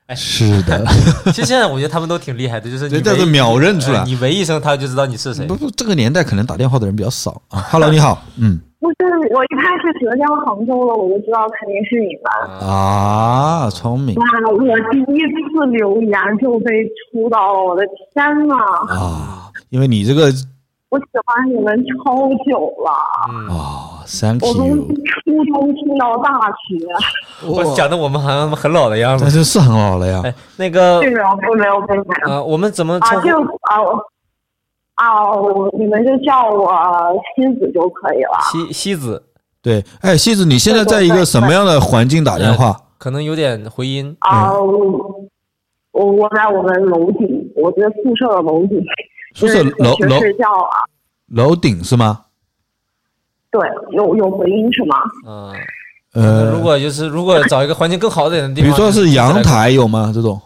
[0.06, 0.86] 哎是的，
[1.34, 5.56] 其实现在我觉得他们都挺厉害的，就是你喂人家是秒认出来呃你喂一声他就知道你是谁不。
[5.56, 7.58] 不，这个年代可能打电话的人比较少啊。
[7.72, 8.96] Hello，你好，嗯不是，
[9.34, 12.68] 我一看是浙江杭州了，我就知道肯定是你们。
[12.68, 14.58] 啊，聪明哇，我
[14.92, 17.82] 第一次留言就被出到了，我的
[18.14, 18.54] 天呐！
[18.88, 20.30] 啊，因为你这个
[20.96, 22.90] 我喜欢你们超久了，
[23.28, 26.78] 嗯，啊，Thank 我从 you，初中听到大学。
[27.46, 29.24] 我讲的我们好像很老的样子。
[29.24, 30.22] 但是是很老了呀。
[30.24, 34.02] 哎，那个这个我没有被买啊，我们怎么啊，称呼这个啊我
[34.94, 36.72] 啊，我你们就叫我
[37.34, 38.38] 西子就可以了。
[38.50, 39.22] 西西子？
[39.60, 42.74] 对，哎，西子，你现在在一个什么样的环境打电话？
[42.96, 44.16] 可能有点回音。
[44.20, 45.28] 啊，我
[45.92, 48.82] 我我在我们楼顶，我的宿舍的楼顶，
[49.36, 50.76] 宿舍就是楼楼睡觉啊。
[51.28, 52.20] 楼顶是吗？
[53.50, 53.60] 对，
[53.92, 54.96] 有有回音是吗？
[55.26, 55.52] 嗯，
[56.14, 60.10] 呃，如果就是如果找一个环境更好一点的地方，比如说是阳台有吗？
[60.14, 60.40] 这种？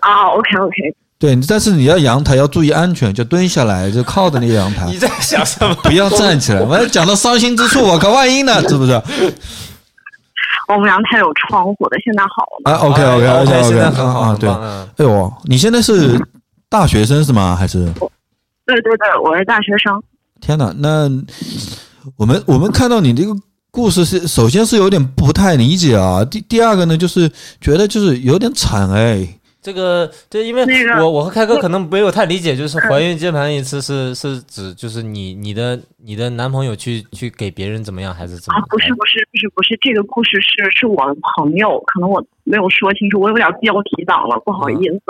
[0.00, 5.74] 啊，OK OK，对，但是你要阳台要注意安全，就蹲下来，就靠着那个阳台 你，在想什么？
[5.82, 6.60] 不要站起来。
[6.62, 8.60] 我要讲到伤心之处，我靠，万一呢？
[8.68, 8.92] 是不是？
[10.68, 12.72] 我们阳台有窗户的，现在好了。
[12.72, 14.48] 啊，OK OK 哎 OK 现在 OK 很好，啊，对。
[14.50, 16.18] 哎呦，你现在是
[16.68, 17.54] 大学生是吗？
[17.54, 17.84] 还是？
[18.66, 20.02] 对对对，我是大学生。
[20.40, 21.08] 天哪，那
[22.16, 23.32] 我们我们看到你这个
[23.70, 45.02] 故事是，首先是有点不太理解啊，第第二个呢，就是觉得就是有点惨哎，这个对，因为那个我我和开哥可能没有太理解，就是怀孕接盘一次是是指就是你你的你的男朋友去去给别人怎么样，还是怎么啊，不是不是不是不是，这个故事是是我的朋友，可能我没有说清楚，我有点标题党了，不好意思。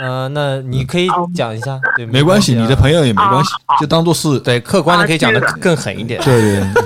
[0.00, 3.50] 呃，那你可以哦讲一下，对，没关系，啊你的朋友也没关系，
[3.80, 5.40] 就当做是对，客观的可以讲的。
[5.60, 6.22] 更狠一点。
[6.24, 6.84] 对对对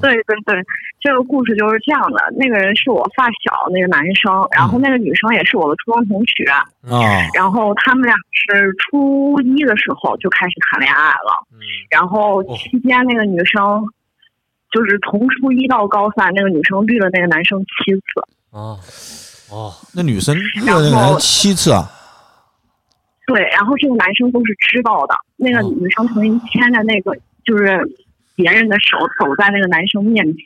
[0.00, 0.64] 对对对对，
[1.00, 2.18] 这个故事就是这样的。
[2.36, 6.64] 那个人是我发小，那个男生，然后那个女生也是我的初中同学，啊，
[7.34, 11.60] 然后他们俩是初一的时候就开始谈恋爱了，嗯。
[11.90, 13.84] 然后期间那个女生
[14.70, 18.00] 就是从初一到高三，那个女生绿了那个男生七次。
[18.50, 18.78] 哦。
[19.52, 21.90] 哦，那女生绿了那个男生七次啊，
[23.26, 25.14] 对，然后这个男生都是知道的。
[25.36, 27.80] 那个女生曾经牵着那个就是
[28.40, 30.40] 别人的手走在那个男生面前，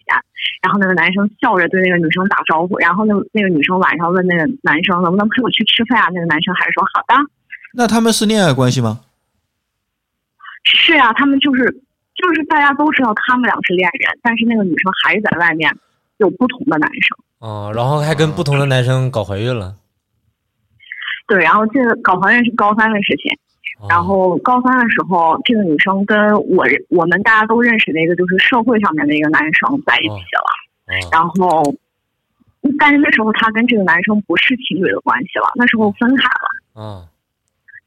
[0.61, 6.09] 然后那个男生笑着对那个女生打招呼，然后那那个女生晚上问那个男生能不能陪我去吃饭啊？
[6.13, 7.15] 那个男生还是说好的。
[7.73, 9.01] 那他们是恋爱关系吗？
[10.65, 11.65] 是啊，他们就是
[12.17, 15.71] 就是大家都知道他们俩是恋人，但是那个女生还是在外面
[16.17, 17.17] 有不同的男生。
[17.39, 19.77] 哦，然后还跟不同的男生搞怀孕了。
[21.29, 23.39] 对，然后这个搞怀孕是高三的事情。
[23.85, 26.17] 哦然后高三的时候，这个女生跟
[26.49, 30.49] 我我们大家都认识的一个就是社会上面的一个男生在一起了。
[30.49, 31.63] 哦然后，
[32.79, 36.49] 但是那时候她跟这个男生不是情侣的关系了，那时候分开了。
[36.77, 37.07] 嗯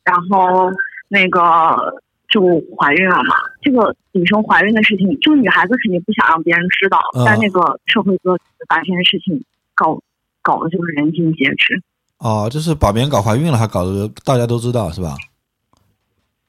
[0.03, 0.71] 然后
[1.09, 2.41] 那个就
[2.77, 3.35] 怀孕了嘛。
[3.61, 8.37] 这个女生怀孕的事情，就女孩子肯定不想让别人知道，嗯但那个社会哥
[8.67, 9.43] 把这件事情
[9.75, 9.99] 搞
[10.41, 11.81] 搞的就是人尽皆知。
[12.19, 15.15] 哦，就是把别人搞怀孕了，还搞得大家都知道是吧？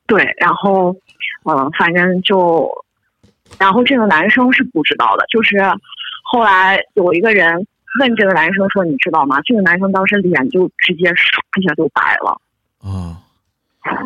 [0.08, 0.96] 对，然后
[1.44, 2.68] 嗯，反正就，
[3.58, 5.58] 然后这个男生是不知道的，就是
[6.24, 7.64] 后来有一个人
[8.00, 12.40] 问这个男生说：“你知道吗？”这个男生当时脸就直接唰一下就白了。
[12.80, 13.20] 啊，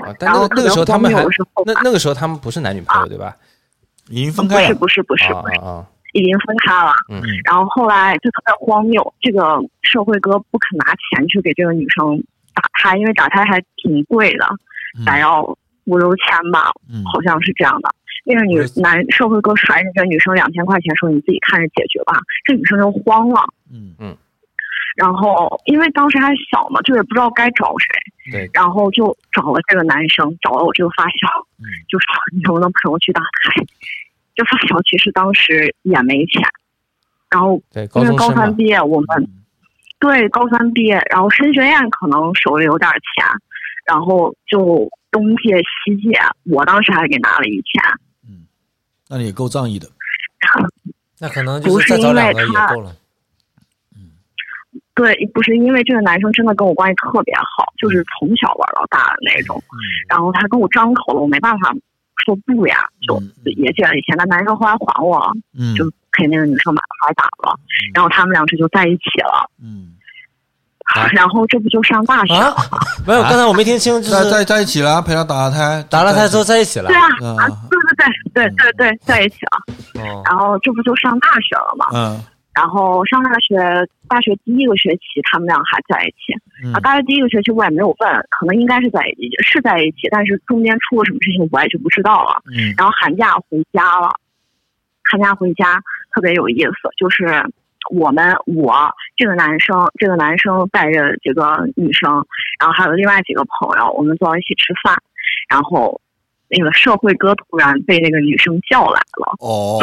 [0.04, 3.36] 啊，但那然后那个时候他们还可能荒谬的是后那那个时候他们不是男女朋友对吧？
[4.08, 4.74] 已经分开了。
[4.74, 5.86] 不是不是啊不是，啊啊！
[6.12, 6.92] 已经分开了。
[7.08, 12.22] 嗯然后后来就特别荒谬，这个社会哥不肯拿钱去给这个女生
[12.54, 14.46] 打胎，因为打胎还挺贵的，
[14.98, 17.94] 嗯得要五六千吧，嗯好像是这样的。
[18.24, 22.18] 那个女男社会哥甩给这个女生两千块钱，说你自己看着解决吧。
[22.44, 24.16] 这女生就慌了，嗯
[24.94, 31.26] 然后因为当时还小嘛，就也不知道该找谁，对，然后就找了这个男生，找了我这个发小，
[31.58, 33.64] 嗯就说你能不能陪我去打胎？
[34.34, 36.42] 这发小其实当时也没钱，
[37.30, 39.28] 然后对，高因为高三毕业，我们
[39.98, 43.26] 对高三毕业，然后升学宴可能手里有点钱，
[43.84, 47.82] 然后就东借西借，我当时还给拿了一千。
[48.28, 48.46] 嗯，
[49.08, 49.88] 那你也够仗义的。
[51.18, 52.96] 那可能就是再找两个也够了。
[54.94, 59.56] 对，不是因为这个男生真的跟我关系特别好，就是从小玩到大的那种。
[59.56, 61.72] 嗯然后他跟我张口了，我没办法
[62.24, 64.14] 说不呀，就嗯也借了一千。
[64.18, 67.58] 那男生后来还我了，嗯就给那个女生把牌打了，
[67.94, 69.50] 然后他们俩这就在一起了。
[69.62, 69.94] 嗯，
[71.12, 72.34] 然后这不就上大学？
[72.34, 72.54] 啊，
[73.06, 76.96] 没有，刚才我没听清，就是在在在一起了，陪他打了胎，打了胎之后在一起了对。
[76.96, 77.96] 啊，对对
[78.34, 80.02] 对对对对，在一起了。
[80.02, 81.86] 哦，然后这不就上大学了吗？
[81.92, 82.24] 嗯
[82.54, 83.56] 然后上大学，
[84.06, 86.36] 大学第一个学期他们俩还在一起。
[86.62, 92.42] 嗯啊，大学第一个学期我也没有问，可能应该是在一起，是在一起，但是中间出了什么事情我也就不知道了。
[92.54, 94.12] 嗯然后寒假回家了，
[95.10, 95.80] 寒假回家
[96.14, 97.24] 特别有意思，就是
[97.90, 98.74] 我们我
[99.16, 102.10] 这个男生，这个男生带着这个女生，
[102.60, 104.96] 然后还有另外几个朋友，我们坐到一起吃饭，
[105.48, 106.00] 然后
[106.48, 109.78] 那个社会哥突然被那个女生叫来了，哦，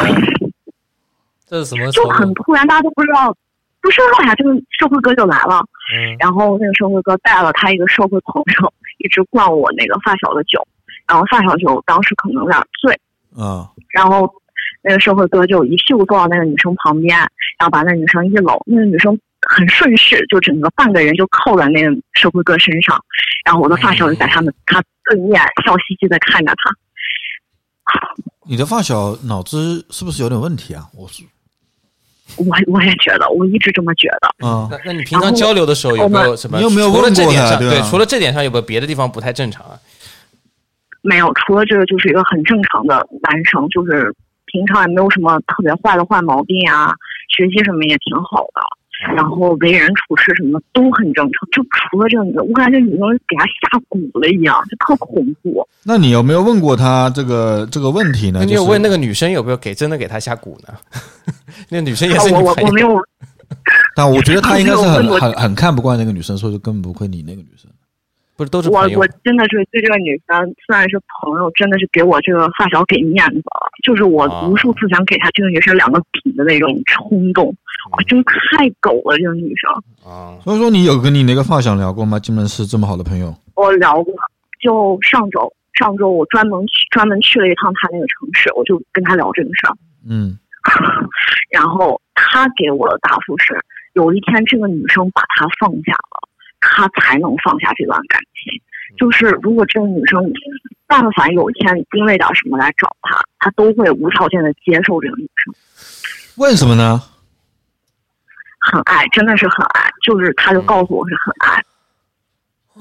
[1.46, 3.36] 这是什么就很突然，大家都不知道。
[3.82, 5.64] 不知道呀，这个社会哥就来了，
[5.96, 6.14] 嗯。
[6.20, 10.62] 然后那个社会哥带了他一个社会朋友，一直灌我那个发小的酒，
[11.08, 13.00] 然后发小就当时可能有点醉，
[13.38, 13.66] 嗯。
[13.88, 14.30] 然后
[14.82, 17.18] 那个社会哥就一屁股坐到那个女生旁边，
[17.58, 19.18] 然后把那女生一搂，那个女生
[19.50, 22.98] 很顺势，就整个半个人就靠在那个社会哥身上，
[23.46, 26.72] 然后我的发小就在他们他对面笑嘻嘻的看着他。
[28.48, 30.88] 你的发小脑子是不是有点问题啊？
[30.96, 31.24] 我是
[32.38, 34.30] 我我也觉得，我一直这么觉得。
[34.46, 36.58] 嗯那那你平常交流的时候有没有什么？
[36.58, 39.78] 你有没有除了问过这点上，他对除了这点上有没有别的地方不太正常啊？
[41.02, 44.14] 没有，除了这个就是一个很正常的男生，就是
[44.52, 46.94] 平常也没有什么特别坏的坏毛病啊，
[47.36, 51.50] 学习什么也挺好的，然后为人处事什么都很正常。
[51.52, 55.68] 就除了这个女的，我感觉女生给他下蛊了一样，就特恐怖。
[55.84, 58.40] 那你有没有问过他这个这个问题呢？
[58.42, 60.74] 你就是有问那个女生有没有给真的给他下蛊呢？
[61.70, 63.00] 那女生也啊是我我我没有，
[63.96, 67.70] 但我觉得他应该是很很很看不惯那个女生，所以就根本不会理那个女生。
[68.40, 77.54] 不是都是我我真的是对这个女生虽然是朋友，真的是给我这个发小给面子了，就是我啊无数次想给她这个女生两个比的那种冲动，
[77.92, 80.10] 我真太狗了这个女生。
[80.10, 82.18] 啊，所以说你有跟你那个发小聊过吗？
[82.18, 83.36] 竟然是这么好的朋友。
[83.56, 84.14] 我聊过，
[84.62, 89.76] 就上周上周我专门去专门去了一趟他那个城市，我就跟他聊这个事儿，
[90.10, 90.40] 嗯
[91.52, 93.60] 然后他给我的答复是，
[93.96, 96.29] 有一天这个女生把他放下了，
[96.60, 98.62] 他才能放下这段感情。
[98.98, 100.20] 就是如果这个女生
[100.88, 105.54] 但凡有一天因为点什么来找他，他都会无条件的接受这个女生，
[106.38, 107.02] 为什么呢？
[108.60, 109.90] 很爱，真的是很爱。
[110.04, 111.64] 就是他就告诉我是很爱，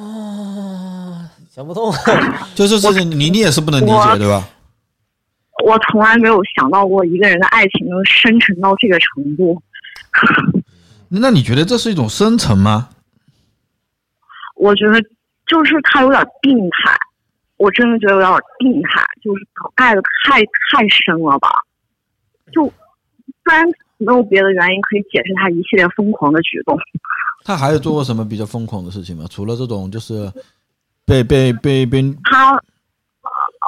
[0.03, 1.93] 啊，想不通。
[2.57, 4.49] 就是这是你你也是不能理解对吧？
[5.65, 9.61] 我从来没有想到过一个人的爱情能深沉到这个程度。
[11.11, 12.89] 那你觉得这是一种深沉吗？
[14.59, 15.01] 我觉得
[15.47, 16.95] 就是他有点病态，
[17.57, 19.47] 我真的觉得有点病态，就是
[19.77, 21.49] 爱的太太深了吧。
[22.53, 22.65] 就
[23.45, 23.65] 虽然
[23.99, 26.79] 没有别的原因可以解释他一系列疯狂的举动。
[27.45, 29.25] 他还有做过什么比较疯狂的事情吗？
[29.31, 30.31] 除了这种，就是
[31.07, 32.55] 被被被被他，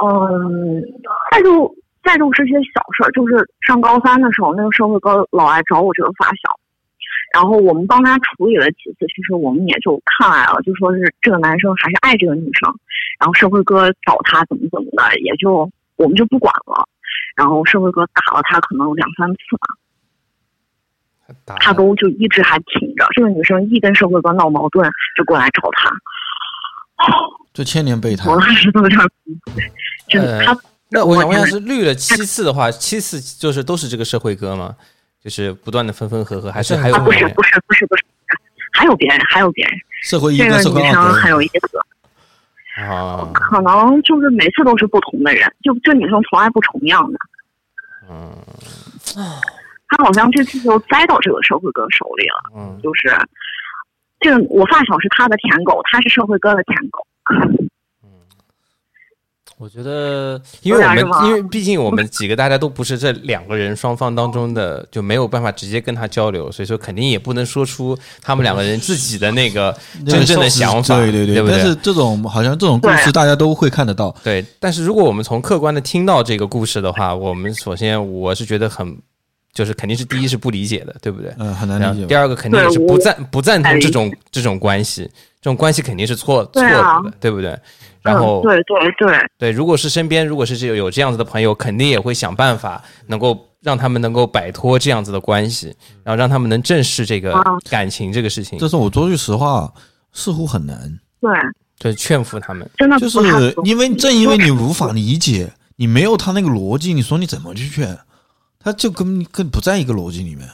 [0.05, 0.82] 嗯，
[1.30, 6.59] 再就再就是些小事儿，就是上高三的时候，那个社会哥老爱找我这个发小，
[7.33, 12.68] 然后我们帮他处理了几次，其实我们也就看来了，就说是这个男生还是爱这个女生，
[13.18, 16.89] 然后社会哥找他怎么怎么的，也就我们就不管了。
[17.37, 19.39] 然后社会哥打了他可能有两三次
[21.47, 23.07] 吧，他都就一直还挺着。
[23.14, 25.91] 这个女生一跟社会哥闹矛盾，就过来找他。
[27.55, 29.70] 就千年备胎我，当时都有点崩溃，
[30.09, 30.61] 真的，呃他
[30.91, 34.76] 那我想问一下，是绿了七次的话，七次就是都是这个社会哥吗？
[35.22, 38.04] 就是不断的分分合合，还是还有啊，不是不是不是不是，
[38.72, 39.78] 还有别人，还有别人。
[40.02, 41.78] 社会一这个社会女生二很有意思，
[42.80, 43.30] 啊？
[43.34, 47.18] 可能就是每次都是不同的人，就这女生从来不重样的。
[48.08, 48.34] 嗯
[49.88, 53.14] 她好像这次就栽到这个社会哥手里了，嗯，就是
[54.20, 57.04] 这个我发小是他的舔狗，他是社会哥的舔狗。
[59.61, 71.58] 我觉得因为我们因为毕竟我们 几个大家都不是这两个人双方当中的，就没有办法直接跟他交流，所以说肯定也不能说出他们两个人自己的那个真正的想法，对对对不对？
[71.58, 78.96] 但是这种好像这种故事大家都会看得到，对，但是如果我们从客观的听到这个故事的话，我们首先我是觉得很，
[79.52, 81.30] 就是肯定是第一是不理解的，对不对？
[81.38, 82.06] 嗯，很难理解。
[82.06, 85.02] 第二个肯定也是不赞不赞同哎这种这种关系，
[85.42, 87.54] 这种关系肯定是错错误的，对不对？
[88.03, 97.42] 然后嗯、对对对，对，如果是身边如果是这有这样子的朋友，肯定也会想办法能够让他们能够摆脱这样子的关系，然后让他们能正视这个啊。
[97.68, 99.72] 感情这个事情，这是我说句实话，
[100.12, 100.76] 似乎很难，
[101.20, 101.30] 对，
[101.78, 102.68] 就是劝服他们。
[102.76, 103.18] 真的就是
[103.64, 107.98] 因为正因为你无法理解，你没有他那个逻辑，你说你怎么去劝？
[108.62, 110.48] 他就跟跟不在一个逻辑里面。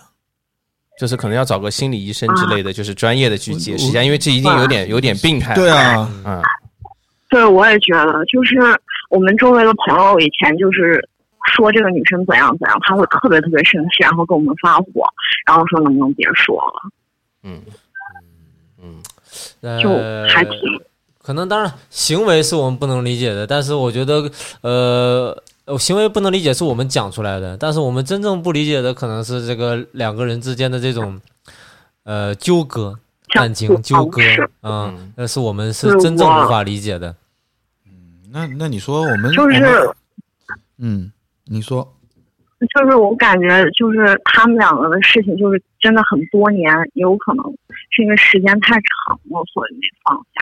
[0.98, 5.54] 就是可能要找个心理医生之类的，就是专业的去解释一下，因为这一定有点有点病态。
[5.54, 6.42] 对，啊，嗯，
[7.28, 8.56] 对，我也觉得，就是
[9.10, 11.00] 我们周围的朋友以前就是
[11.54, 14.86] 说这个女生怎样怎样，他会特别特别生气，然后跟我们发火，
[15.46, 16.90] 然后说能不能别说了，
[17.42, 17.62] 嗯
[18.82, 19.02] 嗯
[19.82, 20.60] 就呃还挺
[21.22, 24.30] 可能当然行为是我们不能理解的，但是我觉得
[24.62, 25.42] 呃。
[25.66, 31.20] 呃行为不能理解是我们讲出来的，但是我们真正不理解的可能是这个两个人之间的这种
[32.04, 32.96] 呃纠葛、
[33.36, 34.20] 感情纠葛，
[34.62, 37.14] 嗯嗯，那是我们是是真正无法理解的。
[37.86, 39.90] 嗯那那你说我们就是
[40.78, 41.12] 嗯，
[41.44, 41.94] 你说
[42.74, 47.44] 就是我感觉就是他们两个的事情，就是真的很多年，有可能
[47.90, 50.40] 是因为时间太长了，所以没放下。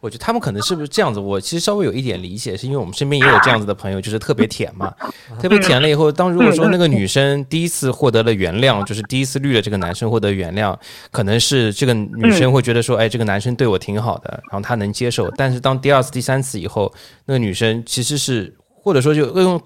[0.00, 1.18] 我觉得他们可能是不是这样子？
[1.18, 4.94] 我其实稍微有一点理解，是因为我们身边也有这样子的朋友，就是特别舔嘛，
[5.40, 10.76] 特别舔了以后，当如果说那个女生第一次获得了原谅，就是第一次绿了这个男生获得原谅，
[11.10, 15.30] 可能是这个女生会觉得说，哎，这个男生对我挺好的，然后她能接受。
[15.36, 16.92] 但是当第二次、第三次以后，
[17.24, 19.60] 那个女生其实是或者说就用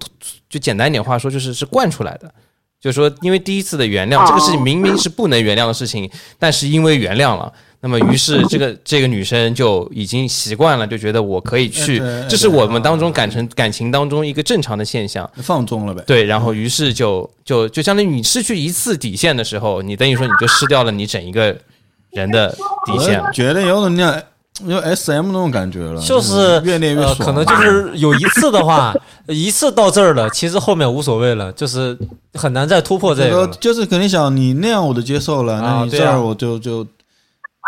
[0.49, 2.33] 就简单一点话说，就是是惯出来的。
[2.79, 6.09] 就是说，因为第一次的原谅，这个事情明明是不能原谅的事情，
[6.39, 7.53] 但是因为原谅了，
[7.83, 11.97] 那么于是这个这个女生就已经习惯了，就觉得我可以去
[12.29, 15.27] 这是我们当中感情感情当中一个正常的现象。
[15.37, 16.03] 放纵了呗。
[16.05, 21.57] 对，然后于是就就就相当于你失去一次底线的时候，你等于说你就失掉了你整一个
[22.11, 22.55] 人的
[22.85, 23.31] 底线了。
[23.33, 24.21] 觉得有点像
[24.67, 27.15] 有 S M 那种感觉了，就是呃，越练越爽。
[27.17, 28.93] 可能就是 有一次的话，
[29.25, 31.97] 一次到这儿了，其实后面无所谓了，就是
[32.35, 33.47] 很难再突破这这个。
[33.59, 36.85] 就是肯定想你那样我都接受了，那你这样我就就。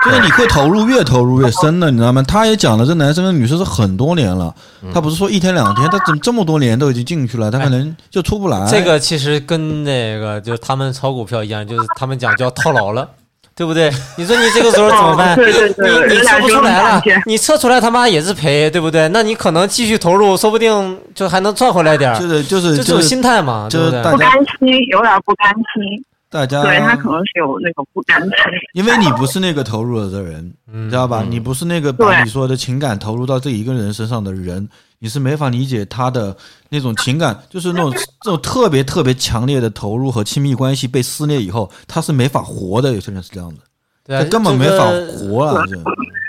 [0.06, 2.24] 就是你会投入，越投入越深的，你知道吗？
[2.28, 8.68] 他也讲了，这男生跟女生是很多年了，嗯他不是说一天两天，他怎么这么多年都已经进去了，他可能就出不来。
[8.70, 13.08] 这个其实跟那个就是他们炒股票一样，就是他们讲叫套牢了，
[13.56, 13.92] 对不对？
[14.18, 15.34] 你说你这个时候怎么办？
[15.34, 19.08] 哦 对对对你你测不出来了你测出来他妈也是赔，对不对？
[19.10, 24.12] 那你可能继续投入，说不定就还能赚回来点儿，就是就是就这种就是心态嘛，对不对就是大？
[24.12, 26.04] 不甘心，有点不甘心。
[26.34, 28.32] 大家对他可能是有那种不甘心。
[28.74, 31.24] 因为你不是那个投入了的人，你知道吧？
[31.30, 34.68] 你不是那个把你说的情感投入到这一个人身上的人，
[34.98, 36.36] 你是没法理解他的
[36.70, 42.92] 那种情感， 就是那种这种特别特别强烈的投入和亲密关系被撕裂以后，他是没法活的。
[42.94, 43.62] 有些人是这样的，
[44.06, 44.86] 对啊他根本没法
[45.18, 45.64] 活了。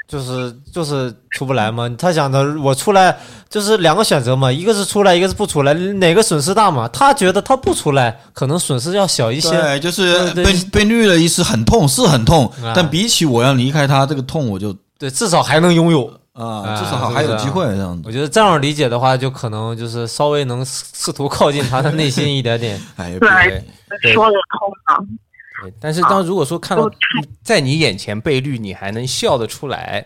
[0.06, 1.88] 这就是就是出不来嘛。
[1.98, 3.16] 他想的我出来
[3.48, 6.86] 就是两个选择嘛，一个是出来，一个是不出来，哪个损失大嘛？
[6.88, 9.50] 他觉得他不出来，可能损失要小一些。
[9.50, 16.12] 对，就是被被绿了一次很痛，是很痛啊，但比起我要离开他这个痛，我就对，至少还能拥有。
[16.34, 18.02] 啊，至少还有机会这样子。
[18.04, 22.80] 我觉得这样理解的话，就可能就是稍微能试试图靠近他的内心一点点。
[22.96, 23.64] 哎，对
[24.02, 25.23] 对说得通的。
[25.62, 26.90] 对，但是当如果说看到
[27.42, 30.04] 在你眼前被绿，你还能笑得出来，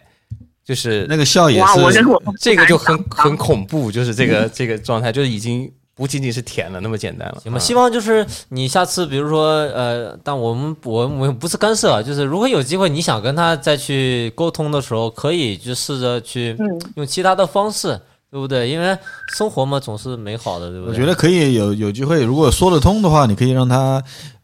[0.64, 2.04] 就是那个笑也是
[2.38, 7.40] 这个就很很恐怖，就是这个这个状态，就是已经不仅仅是舔了那么简单了。
[7.42, 17.98] 行吧，啊希望就是你下次，比如说，呃，但我们我我们不是干涉啊，就是如果有机会你想跟他再去沟通的时候，可以就试着去嗯用其他的方式，
[18.30, 18.68] 对不对？
[18.68, 18.96] 因为
[19.36, 20.92] 生活嘛总是美好的，对不对？
[20.92, 24.02] 我觉得可以有有机会，如果说得通的话，你可以让他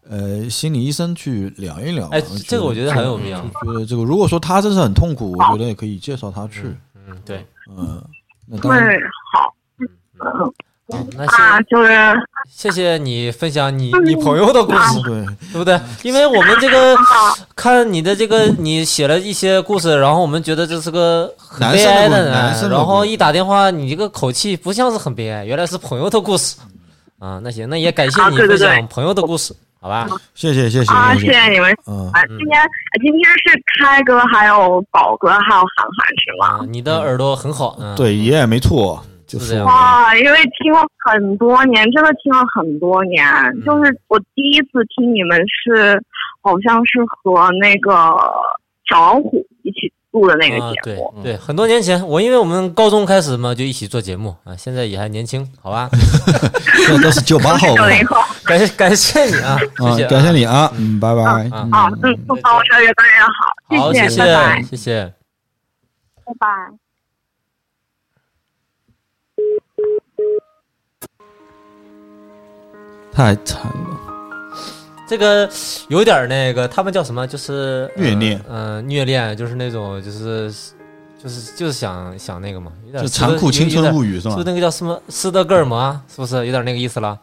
[0.09, 2.09] 呃心理医生去聊一聊。
[2.09, 3.41] 哎，这个我觉得很有必要。
[3.41, 6.77] 觉得这个，如果说他真是很痛苦，我觉得也可以介绍他去。
[7.09, 7.47] 嗯，对。
[7.77, 8.03] 嗯，
[8.47, 9.01] 那对当然，，
[9.33, 9.89] 好，嗯
[10.37, 10.53] 好，
[11.17, 11.93] 那啊，谢就是
[12.47, 15.81] 谢谢你分享你你朋友的故事，对，对不对？
[16.03, 16.95] 因为我们这个
[17.57, 26.57] 看你的这个，你写了一些故事，然后我们觉得这是个很悲哀的人，男生的然后一打电话，你这个口气不像是很悲哀，原来是朋友的故事
[27.19, 27.41] 啊。
[27.43, 30.07] 那行，那也感谢你分享朋友的故事，好吧？
[30.33, 31.71] 谢谢谢谢啊，谢谢谢你们。
[31.87, 32.59] 嗯，啊，今天
[33.03, 36.65] 今天是开哥，还有宝哥，还有涵涵是吗？
[36.65, 43.23] 啊，你的耳朵很好，嗯，对，也没错，就是这样哇，因为听了很多年，真的听了很多年。
[43.67, 46.03] 就是我第一次听你们是，
[46.41, 47.93] 好像是和那个
[48.89, 51.15] 小老虎一起录的那个啊，对节目。
[51.25, 55.91] 对，很多年前，我因为我们高中开始嘛，就一起做节目啊，现在也还年轻，好吧？
[56.87, 61.23] 这都是九八后九零后 感谢感谢你啊，啊谢谢，，感谢你啊，嗯，拜拜。
[61.23, 65.13] 啊啊，嗯，祝高生越办越好，好，谢谢拜拜，谢谢。
[66.25, 66.47] 拜拜。
[73.13, 74.04] 太惨了，
[75.07, 75.49] 这个
[75.89, 77.27] 有点儿那个，他们叫什么？
[77.27, 80.53] 就是呃虐恋嗯、虐恋，就是那种，就是
[81.23, 84.45] 就是就是想想那个嘛，有点就残酷青春物语，是吧是不是？
[84.45, 86.01] 那个叫什么斯德哥尔摩啊？
[86.09, 87.19] 是不是有点那个意思了？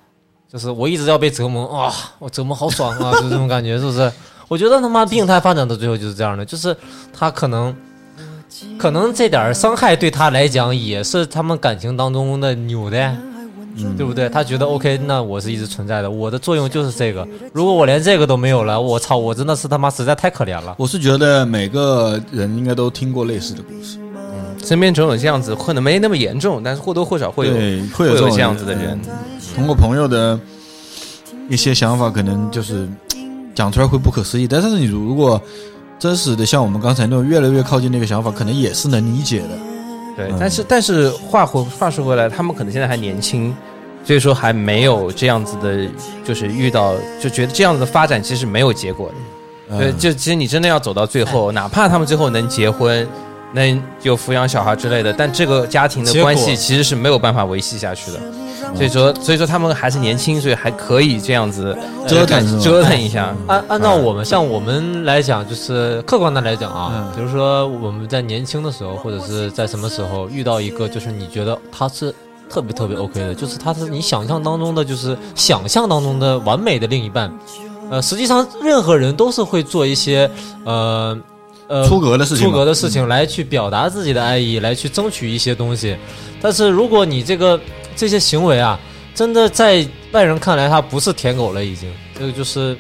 [0.52, 4.12] 就是我一直要被折磨啊，我折磨好爽啊， 就这种感觉，是不是？
[4.48, 6.76] 我觉得他妈病态发展到最后就是这样的，就是
[7.14, 7.76] 他可能。
[8.78, 13.16] 可能这点儿伤害对他来讲也是他们感情当中的纽带，
[13.78, 14.30] 嗯对不对？
[14.30, 17.28] 他觉得 OK，那我是一直存在的，我的作用就是这个。
[17.54, 20.76] 如果我连这个都没有了，我操，我真的是他妈实在太可怜了。
[20.78, 27.54] 我是觉得每个人应该都听过类似的故事，嗯身边总有这样子，可能没那么严重，但是或多或少会有，
[27.94, 29.00] 会有会有这样子的人。
[29.08, 29.12] 嗯
[29.56, 30.40] 通过朋友的
[31.50, 32.88] 一些想法，可能就是
[33.54, 35.42] 讲出来会不可思议，但是你如果
[36.00, 39.50] 真实的像我们刚才那种越来越靠近那个想法，可能也是能理解的。
[40.28, 43.56] 对，嗯但是但是话回话说回来，他们可能现在还年轻，
[44.04, 45.88] 所以说还没有这样子的，
[46.24, 49.92] 就是遇到就觉得这样子的发展其实没有结果的。
[49.94, 53.08] 就其实你真的要走到最后，哪怕他们最后能结婚，
[53.54, 58.20] 能有抚养小孩之类的，但这个家庭的关系其实是没有办法维系下去的。
[58.76, 63.36] 所以说，所以说他们还是年轻，所以还可以这样子折腾折腾一下。
[63.48, 72.14] 按按照我们像我们来讲，就是客观的来讲啊，嗯比如说我们在年轻的时候，或者是在什么时候遇到一个，就是你觉得他是
[72.50, 77.32] 特别特别 OK 的，就是他是你想象当中的，就是想象当中的完美的另一半。
[77.90, 80.30] 呃，实际上任何人都是会做一些
[80.64, 81.18] 呃
[81.68, 85.98] 呃出格的事情，出格的事情来去表达自己的爱意，来去争取一些东西。
[86.42, 87.60] 但是如果你这个
[87.96, 88.80] 这些行为啊，
[89.14, 91.92] 真的在外人看来他不是舔狗了，已经。
[92.18, 92.78] 这个就是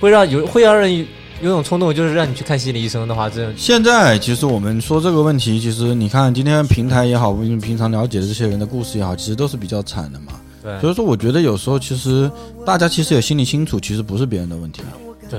[0.00, 1.04] 会让有会让人有
[1.42, 10.32] 有种冲动，就是让你去看心理医生的话，这现在其实我们说这个问题，其实你看今天平台也好，我们平常了解的这些人的故事也好，其实都是比较惨的嘛。
[10.80, 12.30] 所以说，我觉得有时候其实
[12.64, 14.80] 大家其实也心里清楚，其实不是别人的问题，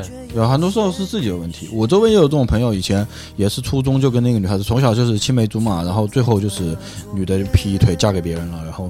[0.02, 1.70] 对有很多时候是自己的问题。
[1.72, 6.76] 我周围也有这种朋友，以前也是初中就跟那个女孩子，从小就是青梅竹马，然后最后就是
[7.14, 8.90] 女的劈腿嫁给别人了，然后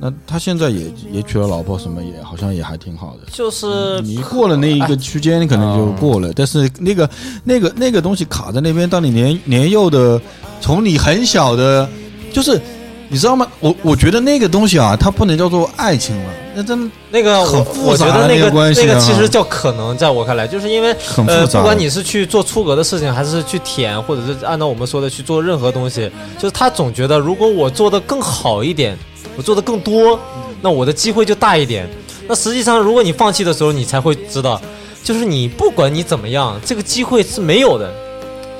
[0.00, 3.30] 那他现在也也娶了老婆，什么也好像也还挺好的。
[3.32, 7.10] 就是你过了那一个区间，你可能就过了，但是那个
[7.42, 10.20] 那个那个东西卡在那边，当你年年幼的，
[10.60, 11.88] 从你很小的，
[12.32, 12.60] 就是
[13.08, 13.44] 你知道吗？
[13.58, 20.92] 我我觉得那个东西啊，它不能叫做爱情了，那真那个我很复我觉杂的那得那个那个其实叫可能，在我看来，就是因为
[21.28, 21.46] 呃。
[21.46, 28.98] 不管你是去做出格的事情，还是去舔，或者是按照我们说的去做任何东西，就是他总觉得如果我做的更好一点，
[29.36, 30.18] 我做的更多，
[30.60, 31.88] 那我的机会就大一点。
[32.26, 34.60] 那实际上，如果你放弃的时候，你才会知道，
[35.04, 37.88] 就是你不管你怎么样，这个机会是没有的。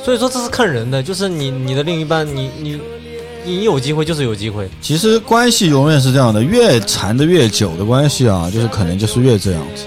[0.05, 2.81] 所以说这是看人的，就是你你的另一半，你你
[3.49, 4.69] 你有机会就是有机会。
[4.83, 9.85] 其实关系永远是这样的，越缠的越久的关系啊，就是可能就是越这样子。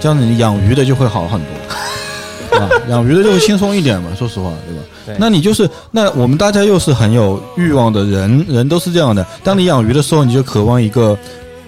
[0.00, 1.48] 这样子你养鱼的就会好很多。
[2.50, 2.68] 对吧？
[2.88, 4.82] 养鱼的就会轻松一点嘛，说实话，对吧？
[5.06, 9.24] 对那你就是那我们大家又是很有欲望的人，人都是这样的。
[9.44, 11.16] 当你养鱼的时候，你就渴望一个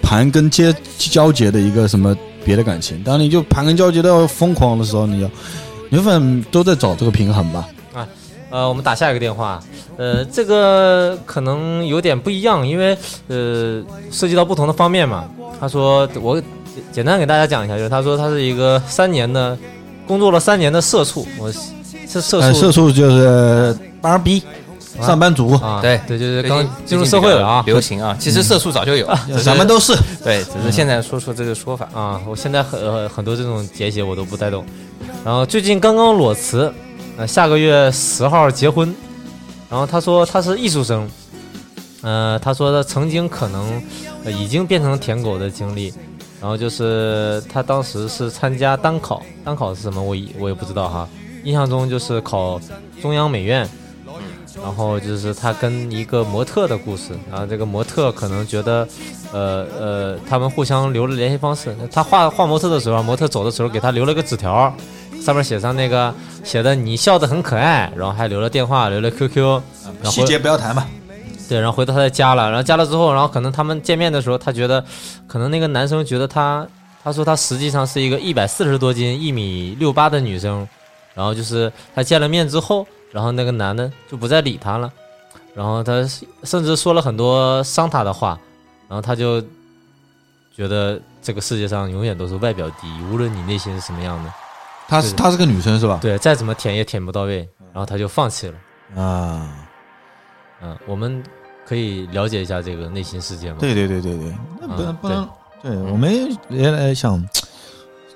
[0.03, 3.01] 盘根接交结的一个什么别的感情。
[3.05, 5.31] 当你就盘根交结到疯狂的时候，你要
[5.89, 7.65] 你反正都在找这个平衡吧。
[8.53, 9.59] 呃，我们打下一个电话，
[9.97, 12.97] 呃，这个可能有点不一样，因为
[13.29, 15.25] 呃涉及到不同的方面嘛。
[15.59, 16.41] 他说我
[16.93, 19.57] 简单给大家讲一下，就是他说他是一个三年的
[20.07, 24.43] 工作了三年的社畜，我是社呃，畜社畜就是班儿逼，
[25.01, 28.15] 上班族，啊，对对，就是刚进入社会了啊流行啊。
[28.21, 29.09] 其实社畜早就有，
[29.43, 29.95] 咱们都是。
[30.23, 31.89] 对，只是现在说出这个说法。
[31.95, 34.63] 啊，我现在很呃很多这种节写我都不太懂。
[35.25, 36.73] 然后最近刚刚裸辞，
[37.17, 38.95] 呃，下个月十号结婚。
[39.71, 41.09] 然后他说他是艺术生，
[42.03, 43.83] 呃，他说他曾经可能、
[44.25, 45.93] 呃、已经变成舔狗的经历。
[46.41, 51.09] 然后就是他当时是参加单考，单考是什么我也我也不知道哈。
[51.45, 52.61] 印象中就是考
[53.01, 53.69] 中央美院，
[54.61, 58.87] 然后就是他跟一个模特的故事，然后这个模特可能觉得，
[59.33, 61.75] 呃呃，他们互相留了联系方式。
[61.93, 64.75] 他画画模特的时候，模特走的时候给他留了个纸条，
[65.25, 66.13] 上面写上那个
[66.43, 69.37] 写的你笑得很可爱，然后还留了电话，留了 QQ，
[70.03, 70.87] 然后细节不要谈吧。
[71.49, 74.85] 对，然后回头他再加了，然后加了之后，然后可能他们见面的时候，他觉得，
[75.27, 76.67] 可能那个男生觉得他，
[77.05, 80.67] 他说他实际上是一个一百四十多斤、一米六八的女生，
[81.15, 84.91] 然后就是他见了面之后，然后那个男的就不再理他了，
[85.55, 86.09] 然后他
[86.43, 88.39] 甚至说了很多伤他的话，
[88.89, 89.41] 然后他就
[90.57, 94.42] 觉得这个世界上永远都是外表第一，无论你内心是什么样的，对
[94.93, 95.99] 她是她是个女生是吧？
[96.03, 97.39] 对，再怎么舔也舔不到位，
[97.73, 99.03] 然后她就放弃了。
[99.03, 99.49] 啊，
[100.63, 101.23] 嗯，我们
[101.67, 103.57] 可以了解一下这个内心世界吗？
[103.59, 105.29] 对对对对对，那不能嗯不能，
[105.63, 107.27] 对我们也来想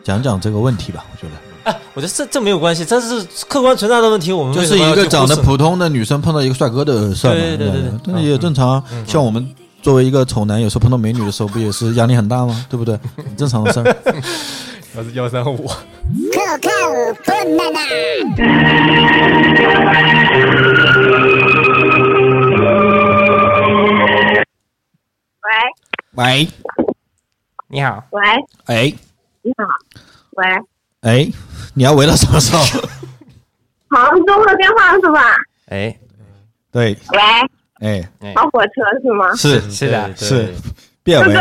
[0.05, 1.33] 讲讲这个问题吧，我觉得
[1.65, 4.31] 哎我觉得这这没有关系，这是客观存在的问题。
[4.33, 8.83] 我们就是一个长得普通的女生碰到一个帅哥的事儿嘛，对对对对对但也正常。
[8.93, 12.67] 嗯像我们作为一个丑男，有时候碰到美女的时候，不也是压力很大吗？
[12.69, 12.99] 对不对？
[13.17, 13.97] 很正常的事儿。
[15.15, 15.67] 幺三五，
[25.43, 25.51] 喂。
[26.15, 26.49] 喂，
[27.69, 28.23] 你好，喂，
[28.67, 28.93] 哎。
[29.43, 29.65] 你好，
[30.31, 30.47] 喂，
[31.03, 31.31] 哎，
[31.75, 32.63] 你要围到什么时候？
[33.91, 35.21] 杭州的电话是吧？
[35.67, 35.95] 哎，
[36.73, 37.21] 对，喂，
[38.21, 38.71] 哎，跑火车
[39.03, 39.35] 是吗？
[39.35, 39.61] 是。
[39.71, 40.17] 是的。
[40.17, 40.55] 是，
[41.03, 41.41] 别围哥哥。，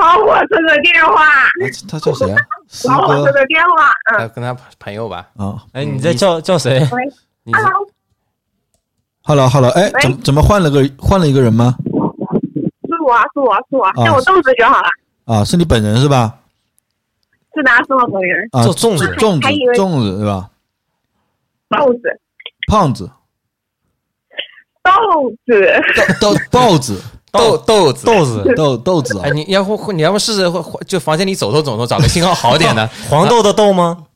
[0.00, 1.24] 跑火车的电话，
[1.62, 2.36] 哎他叫谁啊？
[2.68, 2.94] 师哥？
[2.94, 6.78] 跑火车的电话，他嗯，跟他朋友吧，啊哎，你在叫叫谁？
[6.92, 7.04] 喂
[7.44, 7.60] 你是
[9.22, 11.74] ，Hello，，Hello Hello，哎，怎么怎么换了个换了一个人吗？
[11.84, 14.88] 是我是我是我，叫我豆子就好了。
[15.26, 16.34] 啊，是你本人是吧？
[17.54, 19.04] 是的，是我本人，啊，粽子。
[19.16, 19.48] 粽子
[19.80, 20.50] 粽子对吧？
[21.68, 22.20] 豆子，
[22.68, 23.10] 胖子。
[24.82, 24.90] 豆
[25.46, 25.82] 子，
[26.20, 27.00] 豆豆包子
[27.32, 28.06] 豆豆子。
[28.06, 30.42] 豆子， 豆豆子啊哎，，你要不你要不试试
[30.86, 32.86] 就房间里走动走动，找个信号好点的。
[33.08, 34.06] 黄豆的豆吗？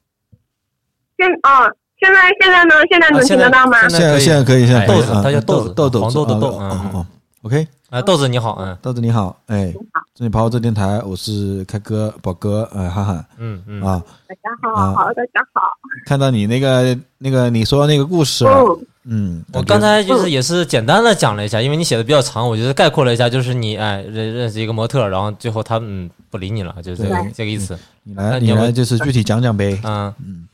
[1.16, 2.74] 现啊，现在现在呢？
[2.90, 3.88] 现在能啊现在听得到吗？
[3.88, 7.06] 现在现在可以，现在豆子啊它叫豆子豆豆黄豆的豆哦
[7.42, 9.72] ，OK，哎，豆子你好，嗯豆子你好，哎，
[10.14, 15.62] 这里跑这电台，我是开哥宝哥，哎，哈哈嗯嗯，啊，大家好，好，大家好。
[16.06, 18.76] 看到你那个那个你说那个故事了，
[19.06, 27.78] 嗯，嗯，我刚才就是也是简单的讲了一下，因为你写的比较长，我觉得概括了一下，就是你哎认认识一个模特，然后最后他嗯不理你了，就是这个这个意思。
[28.02, 30.46] 你来你来就是具体讲讲呗，嗯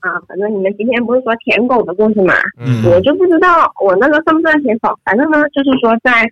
[0.00, 2.34] 啊，反正你们今天不是说舔狗的故事嘛？
[2.58, 4.98] 嗯我就不知道我那个算不算舔狗。
[5.04, 6.28] 反正呢，就是说在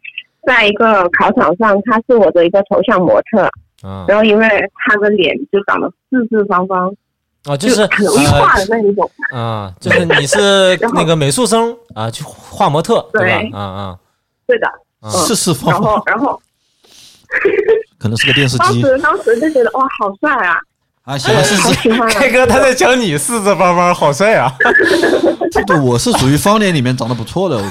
[0.47, 3.49] 在一个考场上，他是我的一个头像模特，
[3.85, 6.93] 嗯然后因为他的脸就长得四四方方，
[7.47, 9.11] 哦，就是很容易画的那一种。
[9.33, 13.59] 呃啊，就是你是 那个美术生啊，去画模特对对吧？
[13.59, 13.99] 啊啊
[14.47, 14.67] 对的，
[15.01, 16.41] 啊四四方然后然后
[17.99, 20.59] 可能是个电视机当时当时就觉得哇，好帅啊，
[21.05, 22.21] 啊，行了，是好是，喜欢啊。
[22.33, 24.53] 哥他在讲你四四方方，好帅啊！
[25.53, 27.69] 这个我是属于方脸里面长得不错的，我觉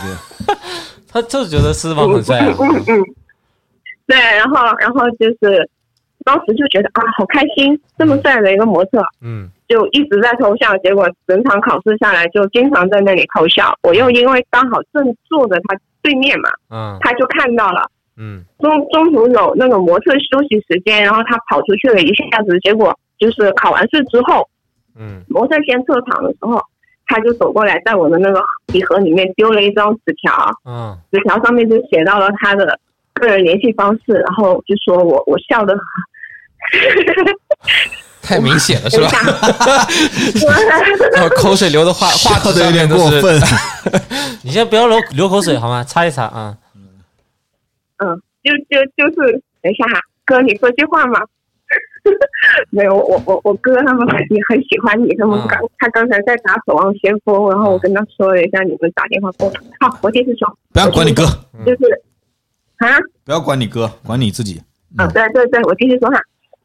[0.47, 0.57] 得，
[1.11, 2.55] 他就是觉得四四方很帅啊。
[2.59, 3.03] 嗯嗯，
[4.07, 5.69] 对，然后然后就是
[6.29, 9.49] 当时就觉得啊，好开心，这么帅的一个模特，嗯。
[9.67, 13.75] 就一直在偷笑，结果整场考试下来就经常在那里偷笑。
[13.81, 16.97] 我又因为刚好正坐着他对面嘛，嗯。
[17.01, 17.89] 他就看到了。
[18.15, 18.43] 嗯。
[18.59, 24.47] 中中途有那个模特休息时间，然后他跑出去了一下子，结果就是考完试之后，
[24.99, 25.23] 嗯。
[25.29, 26.61] 模特先撤场的时候，
[27.07, 30.31] 他就走过来，在我的那个笔盒里面丢了一张纸条，
[30.65, 30.95] 嗯。
[31.11, 32.79] 纸条上面就写到了他的
[33.13, 35.77] 个人联系方式，然后就说我我笑的，
[38.21, 39.09] 太明显了是吧？
[39.09, 39.19] 等
[40.33, 40.47] 一下，
[41.13, 44.01] 然后口水流的话话笑题的有点过上面都是分。
[44.43, 45.83] 你先不要流流口水好吗？
[45.83, 46.57] 擦一擦啊。
[47.97, 51.19] 嗯，就就就是，等一下哈，哥，你说句话嘛。
[52.71, 59.59] 没有，我我我哥他们也很喜欢你，他们嗯刚、他刚才在打《守望先锋》，然后我跟他说了一下你们打电话过来。
[59.79, 61.25] 好，我继续说，不要管你哥，
[61.65, 62.01] 就是
[62.77, 64.61] 啊，不要管你哥，管你自己。
[64.97, 66.19] 啊，对对对，我继续说哈，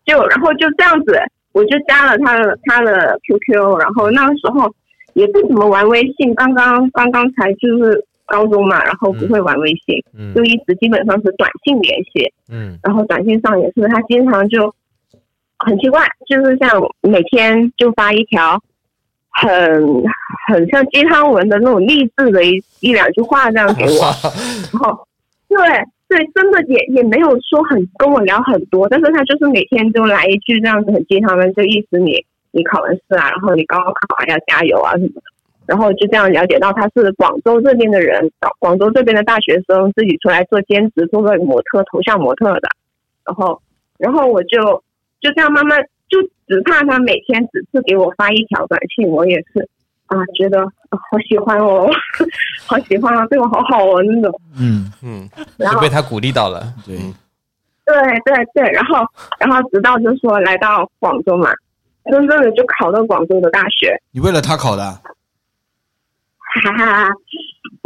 [0.04, 1.18] 就然后就这样子，
[1.52, 4.72] 我就加了他的他的 QQ，然后那个时候
[5.14, 10.34] 也不怎么玩微信，刚刚刚刚才就是高中嘛，然后不会玩微信，嗯。
[10.34, 12.78] 就一直基本上是短信联系，嗯。
[12.82, 14.74] 然后短信上也是他经常就
[15.58, 16.70] 很奇怪，就是像
[17.02, 18.60] 每天就发一条
[19.30, 20.02] 很
[20.48, 24.04] 很像鸡汤文的那种励志的一一两句话这样给我，
[24.72, 25.06] 然后
[25.48, 25.58] 对
[26.08, 35.22] 对，真的也也没有说很跟我聊很多，但是他就是每天就来一句这样子很鸡汤的，就意思你你考完试啊，然后你高考啊要加油啊什么的，
[35.66, 42.68] 然后就这样了解到他是广州这边的人，广州这边的大学生自己出来做兼职，做个模特头像模特的，
[43.24, 43.60] 然后
[43.98, 44.60] 然后我就
[45.20, 49.68] 就这样慢慢就只怕他每天只是给我发一条短信，我也是
[50.06, 51.88] 啊觉得、啊好喜欢哦，
[52.66, 54.40] 好喜欢啊，对我好好哦那种。
[54.58, 56.72] 嗯，嗯，然后就被他鼓励到了。
[56.86, 57.14] 对，嗯
[57.84, 57.94] 对
[58.24, 59.04] 对对，然后
[59.38, 61.50] 然后直到就说来到广州嘛，
[62.10, 64.82] 真正的就考到广州的大学，你为了他考的，
[66.38, 67.10] 哈哈哈。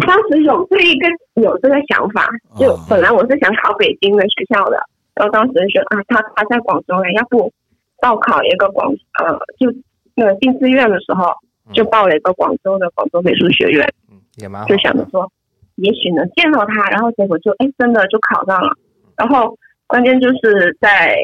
[0.06, 1.08] 当时有这一个
[1.42, 4.78] 有这个想法，就哦本来我是想考北京的学校的，
[5.14, 7.52] 然后当时就啊，他他在广州哎，要不
[8.00, 8.88] 报考一个广
[9.18, 9.74] 呃，就
[10.14, 11.34] 那个进志愿的时候
[11.72, 14.76] 就报了一个广州的广州美术学院，嗯，也蛮好就。
[14.78, 15.30] 想着说，
[15.76, 18.76] 也许能见到他，然后结果就哎真的就考上了，
[19.16, 19.56] 然后
[19.86, 21.16] 关键就是在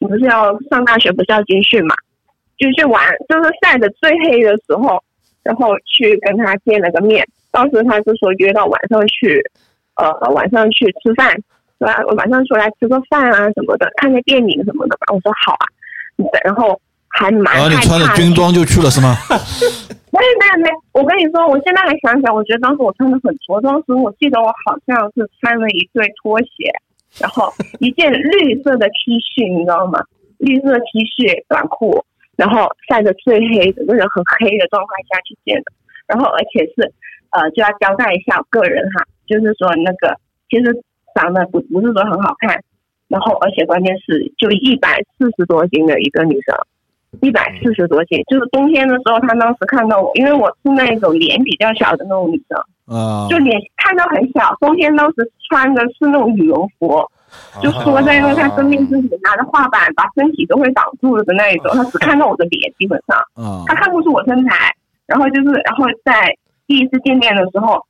[0.00, 1.94] 你不是要上大学不是要军训嘛，
[2.56, 5.02] 军训完就是晒的最黑的时候，
[5.42, 9.42] 然后去跟他见了个面，当时他就说约到晚上去，
[9.96, 11.34] 呃晚上去吃饭，
[11.78, 12.02] 对吧？
[12.16, 15.12] 晚上出来吃个饭啊什么的，看个电影什么的吧。
[15.12, 15.66] 我说好啊，
[16.44, 16.80] 然后
[17.10, 19.14] 还蛮然后你害怕的穿着军装就去了是吗？
[20.10, 26.66] 没有没有没有，我跟你说，我现在还想起来，我觉得当时我穿的很着装时我记得我好像是穿了一对拖鞋，
[27.18, 30.02] 然后一件绿色的 T 恤，你知道吗？
[30.38, 32.04] 绿色 T 恤、短裤，
[32.36, 35.72] 然后晒得最黑，整个人很黑的状态下去见的。
[36.06, 36.92] 然后而且是
[37.30, 40.18] 呃，就要交代一下我个人哈，就是说那个
[40.50, 40.74] 其实
[41.14, 42.58] 长得不不是说很好看，
[43.06, 46.56] 然后而且关键是就一百四十多斤的一个女生。
[47.20, 54.56] 一百四十多斤，就是冬天的时候，他当时看到我，因为我是那种脸比较小的那种女生，啊，就脸看到很小。
[54.60, 57.04] 冬天当时穿的是那种羽绒服，
[57.60, 61.70] 就缩在那他身边自己拿着画板，把身体都会挡住了的那一种。
[61.74, 64.74] 他只看到我的脸，基本上啊他看不出我身材。
[65.06, 66.32] 然后就是，然后在
[66.68, 67.84] 第一次见面的时候，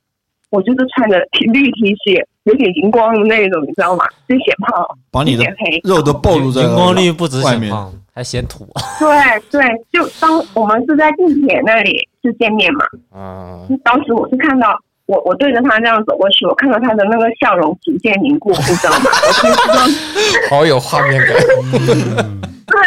[0.49, 1.19] 我就是穿着
[1.53, 4.05] 绿 T 恤，有点荧光的那种，你知道吗？
[4.27, 5.43] 就显胖，把你的。
[5.83, 7.63] 肉都暴露在荧光绿不止外面。
[7.63, 8.67] 显胖，还显土。
[8.99, 9.07] 对
[9.51, 19.05] 对，就当我们是在地铁那里就见面嘛，啊，当时我是看到我我对着他这样走过去，我看到他的那个笑容逐渐凝固，你知道吗？
[19.27, 21.35] 我就知道，好有画面感。
[22.65, 22.79] 对，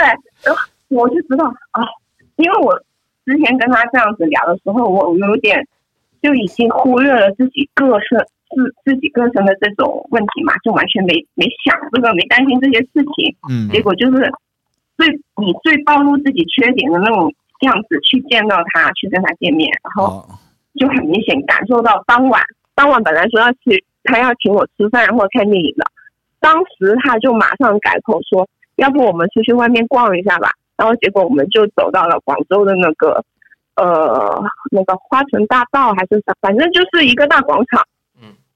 [0.43, 1.83] 然后我就知道啊，
[2.37, 2.77] 因为我
[3.25, 5.67] 之前跟他这样子聊的时候，我有点
[6.23, 8.19] 就已经忽略了自己个身
[8.55, 13.35] 自自己个身的这种问题嘛，就完全没没想这个，没担心这些事情。
[13.51, 14.31] 嗯结果就是
[14.97, 20.27] 最你最暴露自己缺点的那种样子去见到他，去跟他见面，然后哦
[20.79, 22.43] 就很明显感受到当晚
[22.75, 25.85] 当晚本来说要去他要请我吃饭或者看电影的，
[26.41, 30.51] 当时他就马上改口说，要不我们出去外面逛一下吧。
[30.77, 33.25] 然后结果我们就走到了广州的那个
[33.77, 34.43] 呃
[34.73, 37.81] 那个花城大道还是啥，反正就是一个大广场。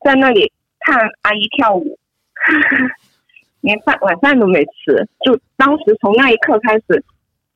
[0.00, 1.98] 嗯，在那里看阿姨跳舞，
[3.60, 5.06] 连饭晚饭都没吃。
[5.24, 7.04] 就当时从那一刻开始，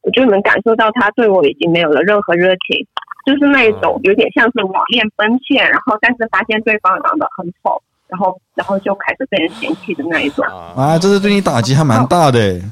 [0.03, 2.87] 我就能感受到他对我已经没有了任何热情，
[3.25, 10.45] 就是那一种有点像是网恋奔现，然后但是发现对方长得很丑，然后然后就开始被人嫌弃的那一种。
[10.47, 12.63] 啊，啊，这是对你打击还蛮大的诶。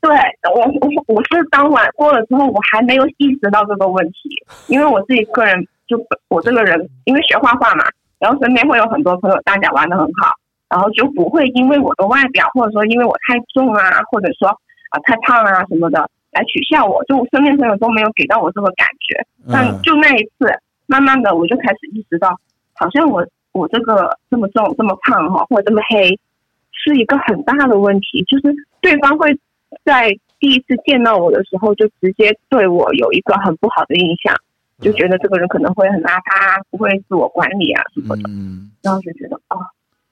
[0.00, 0.14] 对
[0.54, 4.30] 我，我我是当晚过了之后，我还没有意识到这个问题，
[4.68, 7.84] 因为我自己个人就我这个人，因为学画画嘛，
[8.18, 10.32] 然后身边会有很多朋友，大家玩的很好，
[10.68, 14.48] 然后就不会因为我的外表，或者说因为我太重啊，或者说
[14.90, 19.26] 啊、太胖啊什么的来取笑我，就我身边朋友都没有给到我这个感觉。
[19.52, 20.46] 但嗯就那一次，
[20.86, 22.30] 慢慢的我就开始意识到，
[22.74, 26.18] 好像我我这个这么重、这么胖哈，或者这么黑，
[26.72, 29.38] 是一个很大的问题，就是对方会
[29.84, 34.34] 在第一次见到我的时候，就直接对我有一个很不好的印象，
[34.80, 38.22] 就觉得这个人可能会很邋遢，不会自我管理啊什么的。
[38.28, 39.56] 嗯然后就觉得啊，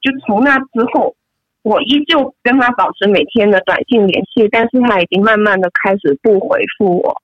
[0.00, 1.14] 就从那之后，
[1.62, 7.22] 我依旧跟他保持每天的短信联系，但是他已经慢慢的开始不回复我，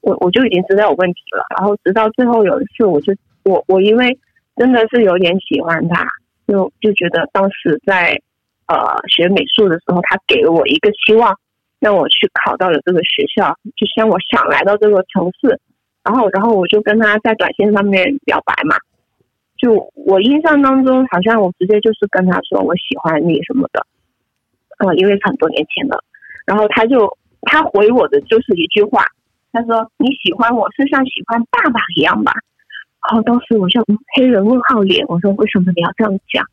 [0.00, 1.44] 我我就已经知道有问题了。
[1.56, 3.14] 然后直到最后有一次，我就
[3.44, 4.18] 我我因为
[4.56, 6.04] 真的是有点喜欢他，
[6.48, 8.18] 就就觉得当时在
[8.66, 8.76] 呃
[9.08, 11.38] 学美术的时候，他给了我一个希望，
[11.78, 15.60] 让我去考到了这个学校，就像我想来到这个城市，
[16.04, 18.76] 然后然后我就跟他在短信上面表白嘛。
[19.58, 23.86] 就我印象当中，好像我直接就是跟他说我喜欢你什么的，
[24.78, 26.02] 呃，因为很多年前了。
[26.46, 29.04] 然后他就他回我的就是一句话，
[29.52, 32.32] 他说你喜欢我是像喜欢爸爸一样吧。
[33.08, 33.84] 然后当时我就
[34.16, 36.44] 黑人问号脸，我说为什么你要这样讲？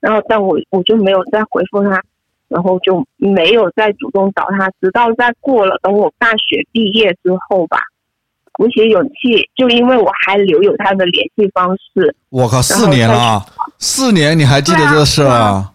[0.00, 2.02] 然后但我我就没有再回复他，
[2.48, 7.78] 然后就没有再主动找他，直到在过了等我大学毕业之后吧，
[8.54, 13.46] 鼓起勇气，就因为我还留有他的联系方式，我靠，四年了啊，
[13.78, 15.72] 四年你还记得这事儿啊？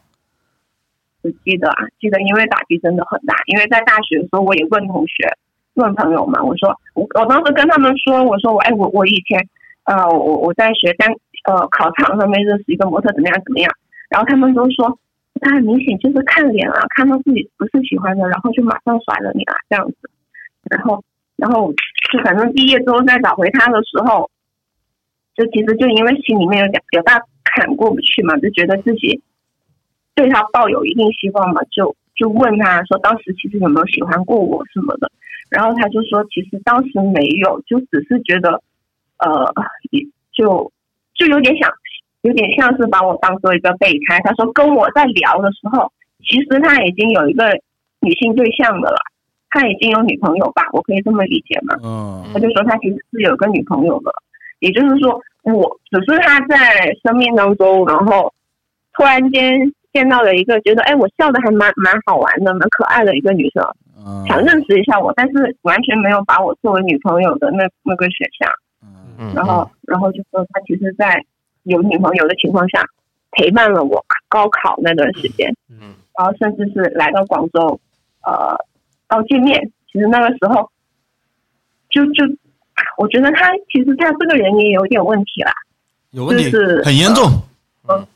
[1.22, 3.36] 我记得啊，记得，因为打击真的很大。
[3.48, 5.28] 因为在大学的时候，我也问同学、
[5.74, 9.46] 问朋友嘛，我说我我当时跟他们说，我说我哎我我以前
[9.84, 11.12] 呃我我在学单
[11.44, 13.70] 呃考场上面认识一个模特怎么样怎么样，
[14.08, 14.98] 然后他们都说
[15.42, 20.10] 他很明显就是看脸啊，看到自己不是喜欢的，然后就马上甩了你啊这样子，
[20.70, 21.04] 然后
[21.36, 21.74] 然后
[22.12, 24.30] 就反正毕业之后再找回他的时候，
[25.36, 29.22] 就其实就因为心里面有点有大坎过不去嘛，就觉得自己。
[30.16, 35.10] 对他抱有一定希望嘛，就就问他说当时其实有没有喜欢过我什么的，
[35.50, 38.62] 然后他就说其实当时没有，就只是觉得，
[39.20, 39.54] 呃，
[40.34, 40.70] 就
[41.16, 41.72] 就有点想，
[42.24, 44.20] 有点像是把我当做一个备胎。
[44.26, 45.90] 他说跟我在聊的时候，
[46.28, 47.58] 其实他已经有一个
[48.02, 48.98] 女性对象的了，
[49.50, 51.76] 他已经有女朋友吧，我可以这么理解吗？
[51.84, 52.24] 嗯。
[52.34, 54.12] 他就说他其实是有个女朋友的，
[54.60, 58.34] 也就是说，我只是他在生命当中，然后
[58.94, 59.60] 突然间
[59.92, 63.64] 见到了一个觉得，哎，我笑的还蛮蛮好玩的、蛮可爱的一个女生，
[63.98, 64.26] 嗯。
[64.28, 68.52] 想认识一下我，但是完全没有把我作为女朋友的那那个选项。
[69.18, 69.34] 嗯。
[69.36, 71.24] 然后，然后就说他其实，在
[71.64, 72.84] 有女朋友的情况下，
[73.32, 77.80] 陪伴了我高考那段时间，嗯，然后甚至是来到广州，
[78.26, 78.56] 呃，
[79.10, 79.60] 到见面，
[79.92, 80.70] 其实那个时候，
[81.90, 82.24] 就就，
[82.98, 85.52] 我觉得他其实他这个人也有点问题啦，
[86.12, 87.30] 有问题就是，很严重。
[87.90, 88.08] 嗯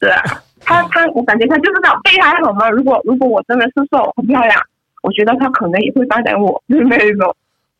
[0.00, 0.22] 对啊，
[0.60, 2.68] 他他我感觉他就是找备胎好吗？
[2.68, 4.60] 如果如果我真的是瘦很漂亮，
[5.02, 7.34] 我觉得他可能也会发展我，就是那一种，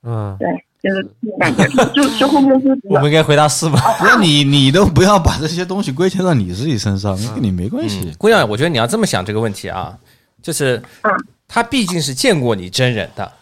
[0.05, 0.49] 嗯，对，
[0.81, 3.79] 就是这种感觉，就就后面就是我们应该回答是吧？
[3.99, 8.15] 不是你，你都不要把这些东西归结到你自己身上，跟你没关系嗯。
[8.17, 9.99] 姑娘，我觉得你要这么想这个问题啊，
[10.41, 11.13] 就是嗯
[11.49, 13.33] 他毕竟是见过你真人的，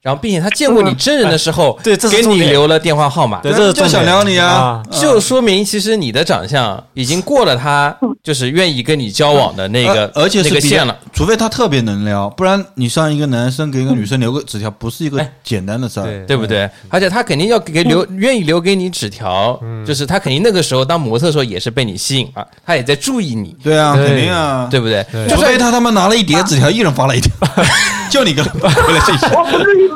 [0.00, 10.96] 然后并且他见过你真人的时候，对给你留了电话号码，对，这是就想聊你啊啊，就说明其实你的长相已经过了他就是愿意跟你交往的那个而而且是个线了。
[11.12, 15.32] 除非他特别能聊，不然你上一个男生给一个女生留个纸条，不是一个哎。
[15.42, 16.04] 简单的事儿。
[16.04, 16.24] 对。
[16.26, 16.70] 对不对？
[16.88, 25.04] 而且他肯定要给留，愿意留给你纸条，就是他肯定那个时候当模特的时候也是被你吸引了，他也在注意你，对啊，肯定啊，对不对？
[25.10, 25.26] 对。
[25.28, 27.32] 除非他他妈拿了一叠纸条，一人发了一条，
[28.10, 29.26] 就你个回来信息。
[29.34, 29.87] 我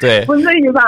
[0.00, 0.24] 对。
[0.26, 0.82] 不至于吧，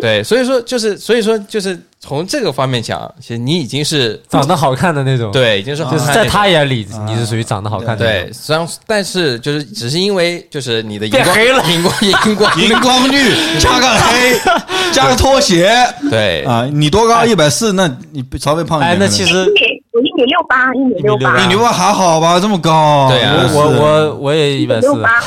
[0.00, 8.32] 对，所以说就是，所以说就是从这个方面讲，其实你已经是长得好看的那种，，对，已经是好就是在他眼里你是属于长得好看的对，种。
[8.34, 11.64] 虽然但是就是只是因为就是你的荧光黑了。
[11.64, 14.38] 荧光荧光 荧光绿加个黑，
[14.92, 15.72] 加个拖鞋。
[16.10, 16.42] 对。
[16.44, 16.68] 啊！
[16.70, 17.24] 你多高？
[17.24, 18.92] 一百四，那你稍微胖一点。
[18.92, 21.38] 哎，那其实一米我一米六八，一米六八。
[21.38, 22.38] 1.68，你牛还好吧？
[22.38, 23.48] 这么高，对啊。
[23.54, 24.88] 我我我我也一百四。
[24.88, 25.20] 六，八，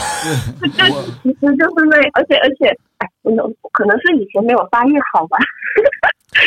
[0.61, 2.67] 就就 其实就是那，而且而且，
[2.99, 5.37] 哎，可能可能是以前没有发育好吧，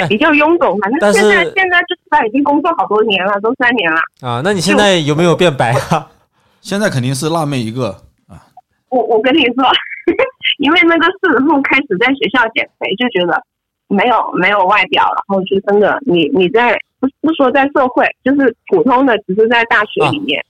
[0.09, 0.79] 比较臃肿。
[0.79, 4.01] 反但是正现在现在就是他已经工作好多年了，都三年了。
[4.21, 6.11] 啊，那你现在有没有变白啊？
[6.61, 7.89] 现在肯定是辣妹一个
[8.29, 8.45] 啊。
[8.89, 9.65] 我我跟你说，
[10.59, 13.43] 因为那个是后开始在学校减肥，就觉得
[13.89, 20.45] 没有没有外表，然后就真的你你在不不说在社会，就是普通的，只是在大学里面，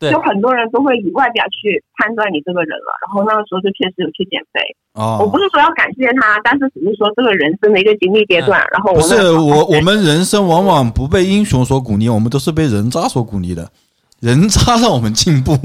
[0.00, 2.90] 对就很多人都会以外表去判断你这个人了。
[3.04, 4.58] 然后那个时候就确实有去减肥，
[4.94, 8.58] 哦我不哦，是说要感谢他，但是只是说这个人生的一个经历阶段。
[8.72, 13.70] 然后我不是我， 我们人生往往不被英雄所鼓励，我们都是被人渣所鼓励的。
[14.20, 15.56] 人渣让我们进步。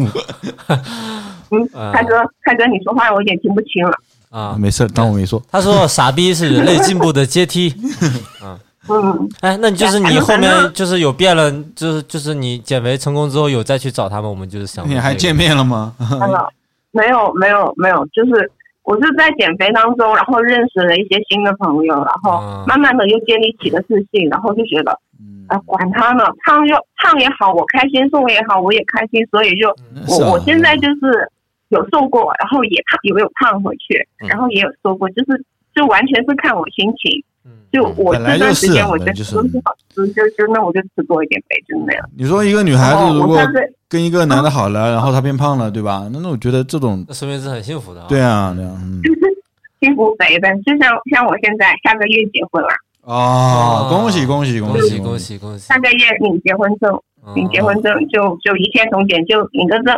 [1.51, 3.97] 嗯，凯哥凯哥，你说话我有点听不清了。
[4.29, 5.41] 啊，没事，当我没说。
[5.49, 7.73] 他说 傻逼是人类进步的阶梯。
[8.87, 15.95] 嗯，哎，那你就是你后面就是有变了，就是就是你减肥成功之后有再去找他们，我们就是想你还见面了吗？
[16.91, 18.51] 没有没有没有，就是
[18.83, 25.45] 我是在减肥当中，然后认识了一些新的朋友，然后嗯慢慢的又建立起了自信，然后就觉得嗯。
[25.47, 29.69] 啊、管他呢，胖又胖也好，我开心瘦也好，我也开心，所以就
[30.07, 31.29] 我我现在就是
[31.69, 34.29] 有瘦过，然后也胖，有没有胖回去，嗯。
[34.29, 35.43] 然后也有瘦过，就是
[35.75, 37.23] 就完全是看我心情。
[37.75, 42.09] 嗯就我本来这段时间就是啊我觉得好吃，就就那我就吃多一点呗，就那样。
[42.17, 43.39] 你说一个女孩子如果
[43.89, 46.07] 跟一个男的好了，然后她变胖了，对吧？
[46.11, 48.07] 那那我觉得这种那说明是很幸福的啊。
[48.07, 49.01] 对啊，对啊，嗯
[49.81, 52.69] 幸福肥的，就像像我现在下个月结婚了，
[53.13, 55.19] 啊，恭喜恭喜喜恭喜恭！
[55.19, 55.77] 喜恭喜下！
[55.79, 56.97] 个月领结婚证，
[57.35, 59.93] 领结婚证就就一切从简，就领个证。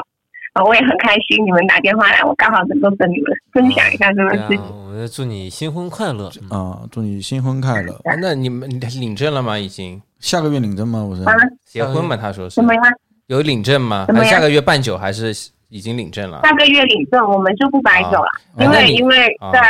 [0.58, 4.58] 啊，我也很开心，你们打电话来，我刚好能够跟你们分享一下这个事情。
[4.58, 6.32] 啊，我们祝你新婚快乐。
[6.42, 7.94] 嗯啊，祝你新婚快乐！
[8.06, 9.58] 啊那你们你领证了吗？
[9.60, 11.04] 已经下个月领证吗？
[11.04, 11.34] 我是啊，
[11.64, 12.18] 结婚吗？
[12.18, 12.84] 他说是怎么样？
[13.28, 14.06] 有领证吗？
[14.08, 15.32] 怎么样还是下个月办酒，还是
[15.70, 16.42] 已经领证了？
[16.44, 19.62] 下个月领证，我们就不摆酒了，啊因为因为啊在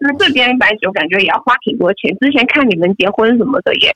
[0.00, 2.10] 就是这边摆酒感觉也要花挺多钱。
[2.20, 3.90] 之前看你们结婚什么的也、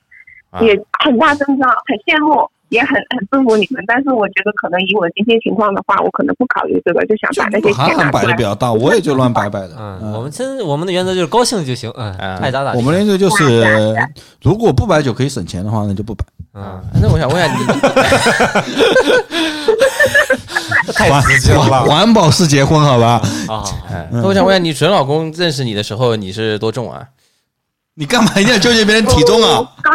[0.51, 3.83] 啊也很大阵仗，很羡慕，也很很祝福你们。
[3.85, 8.41] 但是我觉得可能以我今天情况的话，我可能不考虑这个，就想就把那些钱拿出来摆的比。
[8.43, 9.75] 较大，我也就乱摆摆的。
[9.77, 12.73] 嗯，我们现在我们的原则就是高兴就行，嗯，啊爱咋咋。
[12.73, 13.95] 我们原则就是，
[14.41, 16.25] 如果不摆酒可以省钱的话，那就不摆。
[16.53, 17.63] 嗯，那我想问一下你，
[20.93, 21.83] 太直接了吧？
[21.83, 23.21] 环保式结婚，好吧？
[23.47, 27.05] 啊，哎那我想问一下，你准老公认识你的时候，你是多重啊？
[27.95, 29.69] 你干嘛一定要纠结别人体重啊？
[29.81, 29.93] 刚，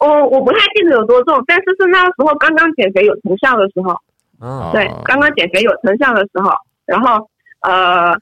[0.00, 3.94] 哦，我不太记得有多重，但是是那个时候刚刚减肥有成效的时候。
[4.40, 6.52] 哦，对哦，刚刚减肥有成效的时候，
[6.86, 7.28] 然后
[7.62, 8.12] 呃，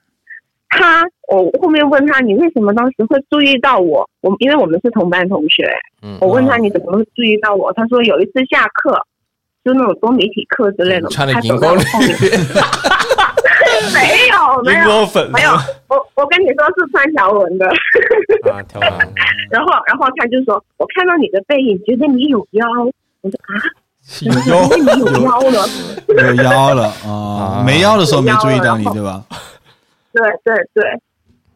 [0.71, 4.09] 他我后面问他你为什么当时会注意到我？
[4.23, 5.71] 我因为我们是同班同学，
[6.01, 7.71] 嗯我问他你怎么会注意到我？
[7.75, 8.99] 他说有一次下课，
[9.63, 12.09] 就那种多媒体课之类的，他走荧光绿到我后面，
[13.93, 15.31] 没有没有粉。
[15.31, 15.51] 没有，
[15.89, 17.67] 我我跟你说是穿条纹的，
[18.51, 18.91] 啊，条纹。
[19.51, 22.67] 然后然后他就说我看到你的背影，觉得你有腰，
[23.23, 23.55] 我说啊，
[24.23, 24.33] 有
[24.69, 25.67] 觉得你有腰了。
[26.09, 29.23] 有腰了啊啊，没腰的时候没注意到你，对吧？
[30.13, 30.83] 对对对，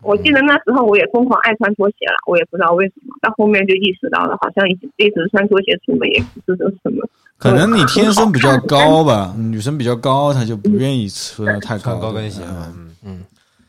[0.03, 7.07] 我记得那时候我也疯狂爱穿拖鞋了，我也不知道为什么，到后面就意识到了，好像一直一直穿拖鞋出门也不是什么。
[7.39, 12.75] 可能你天生比较高吧，女生比较高，她就不愿意穿得太高穿高跟鞋嗯嘛，
[13.05, 13.25] 嗯，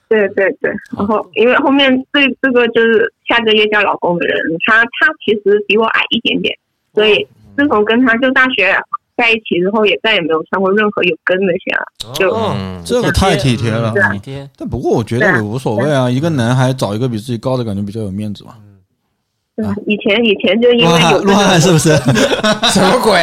[0.10, 6.58] 对对对，然后因为后面这这个就是下个月叫老公的人，他他其实比我矮一点点，
[6.94, 7.26] 所以
[7.58, 8.74] 自从跟他就大学
[9.22, 11.86] 在一起之后，也再也没有穿过任何有跟的鞋了。
[12.16, 12.34] 就
[12.84, 13.94] 这个太体贴了。
[14.12, 14.50] 体贴。
[14.58, 18.56] 但不过我觉得也无所谓啊，一个男孩找一个比自己高的，感觉比较有面子嘛。
[19.54, 21.96] 对吧以前以前就因为有陆汉，是不是？
[22.72, 23.14] 什么鬼？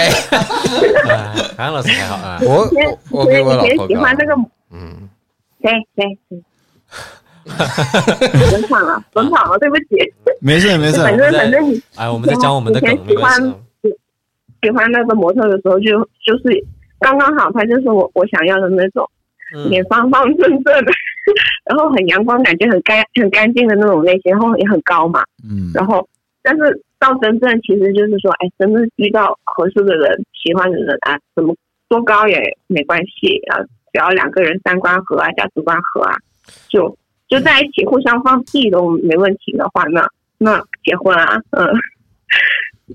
[1.09, 2.39] 哎，韩老师还好啊。
[2.43, 4.35] 我以前我比我老以前喜欢那个
[4.71, 5.09] 嗯，
[5.63, 6.43] 谁谁谁。
[8.53, 9.85] 冷场了，冷场了，对不起。
[10.41, 13.55] 没事没事，反正反正你哎，我们在讲我们的梗，没关系啊。
[14.63, 16.65] 喜欢那个模特的时候就，就是
[17.01, 19.09] 刚刚好，他就是我我想要的那种，
[19.55, 19.71] 嗯。
[19.71, 20.93] 脸方方正正的，
[21.65, 25.23] 然后很阳光，感觉很干很干净的那种类型，然后也很高嘛。
[25.43, 26.09] 嗯，然后，
[26.43, 31.55] 但是到真正其实就是说，哎，真的遇到合适的人、喜欢的人啊，怎么
[31.89, 33.61] 多高也没关系啊，
[33.93, 36.17] 只要两个人三观合啊、价值观合啊，
[36.69, 36.97] 就
[37.29, 40.07] 就在一起互相放屁都没问题的话，那
[40.39, 41.67] 那结婚啊，嗯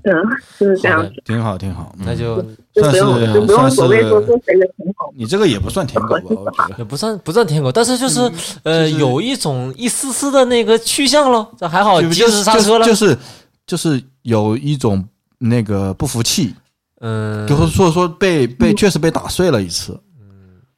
[0.04, 0.12] 嗯，
[0.60, 1.94] 就是这样子，挺好挺好。
[2.00, 2.42] 嗯那就
[2.74, 5.14] 就不用算是就不用算是所谓说谁的舔狗。
[5.16, 6.22] 你这个也不算舔狗吧？
[6.26, 8.32] 我觉得也不算不算舔狗，但是就是
[8.64, 12.94] 呃有一种一丝丝的那个趋向咯，这还好，及就就时刹车了就。
[12.96, 13.18] 是
[13.66, 15.02] 就是有一种
[15.38, 16.54] 那个不服气，
[17.00, 19.98] 嗯，就是说说被被确实被打碎了一次，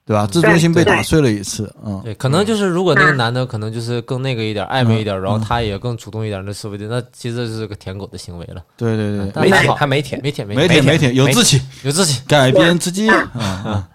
[0.06, 0.28] 对吧？
[0.28, 8.62] 自尊心被打碎了一次，嗯，对，可能就是如果那个男的可能就是更那个一点，暧昧一点，然后他也更主动一点，那说不定那其实就是个舔狗的行为了。
[8.78, 12.22] 对对对，没舔，他没舔，没舔，没舔，没舔，有志气，有志气。
[12.28, 13.30] 改变自己，嗯
[13.66, 13.74] 嗯。
[13.74, 13.90] 啊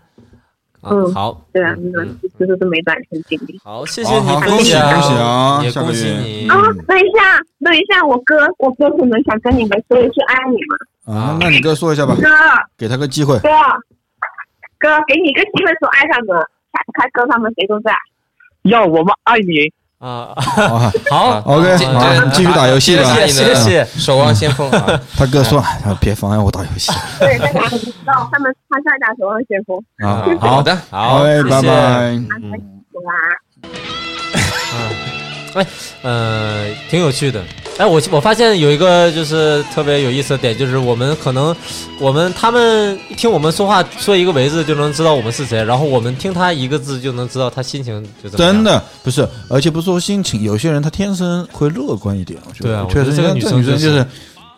[0.91, 1.15] 嗯。
[1.15, 3.61] 好，对啊，那就是这么一段人生经历。
[3.63, 6.49] 好，谢谢你分享，恭喜恭喜啊恭喜你。
[6.49, 6.57] 啊，
[6.89, 10.57] 等一下，等一下，我哥，我哥可能想跟你们说一句爱你
[11.07, 12.23] 们，啊，那你哥说一下吧，哥，
[12.77, 13.39] 给他个机会。
[13.39, 13.49] 哥，
[14.81, 16.43] 哥，给你一个机会说爱他们，
[16.95, 17.93] 凯哥他们谁都在。
[18.63, 19.71] 要我们爱你。
[20.01, 20.79] 啊，好
[21.11, 23.03] 好，OK，这好，继续打游戏吧。
[23.17, 24.99] 谢谢谢谢守望先锋啊！
[25.15, 26.91] 他哥说，哎别妨碍我打游戏
[27.21, 30.25] 对，大家不知道他们他在打守望先锋，啊。
[30.41, 32.19] 好的，好，哎，拜拜。
[32.31, 32.39] 他
[35.55, 35.67] 在哇。
[36.03, 37.43] 呃，挺有趣的。
[37.79, 41.57] 哎，我我发现有一个就是特别有意思的点，就是我们可能
[41.99, 54.07] 我们他们一听我们说话说一个“为”字就能知道我们是谁，然后我们听他一个字就能知道他心情就怎么样真的不是，而且不是说心情，有些人他天生会乐观一点，我觉得对啊确实，这个女生就是这女生就是，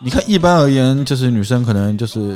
[0.03, 2.35] 你看一般而言，就是女生可能就是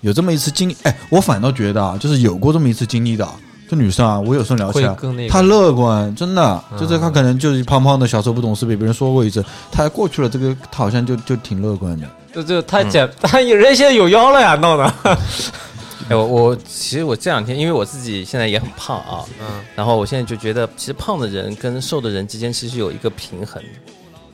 [0.00, 3.34] 有这么一次经历，哎，我反倒觉得啊，就是有过这么一次经历的啊，
[3.68, 12.06] 这女生啊，我有时候聊起来那，个她乐观，真的，嗯就是她可能就是胖胖的，小时候不懂事，被别人说过一次，她过去了，这个她好像就就挺乐观的。
[12.32, 14.94] 就就太简， 他人现在有腰了呀，闹的。
[16.08, 23.60] 哎，我我其实我这两天，因为我自己现在也很胖啊，嗯然后我现在就觉得，其实胖的人跟瘦的人之间其实有一个平衡，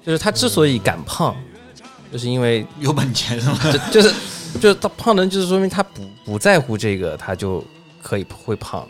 [0.05, 1.35] 就是他之所以敢胖，
[2.13, 3.59] 就是因为有本钱是吗？
[3.73, 4.15] 就就是
[4.61, 7.65] 就是他胖的人，就是说明他不不在乎这个，他就
[8.03, 8.87] 可以会胖。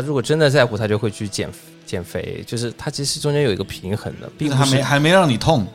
[0.00, 1.50] 他如果真的在乎，他就会去减
[1.84, 2.44] 减肥。
[2.46, 5.66] 就是他其实中间有一个平衡的，并不是还没还没让你痛，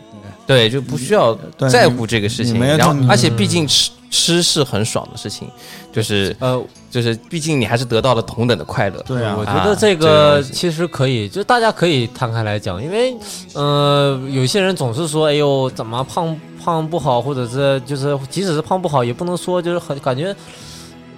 [0.47, 1.37] 对，就不需要
[1.69, 2.57] 在乎这个事情。
[2.59, 5.49] 然后，而且毕竟吃吃是很爽的事情，
[5.91, 9.03] 就是呃，就是，毕竟你还是得到了同等的快乐。
[9.07, 13.13] 对啊我觉得这这个其实可以，就大家可以摊开来讲，因为
[13.53, 20.33] 呃，有些人总是说，哎呦，怎么胖胖不好，或者是就是即使是胖不好，也不能说就是很感觉。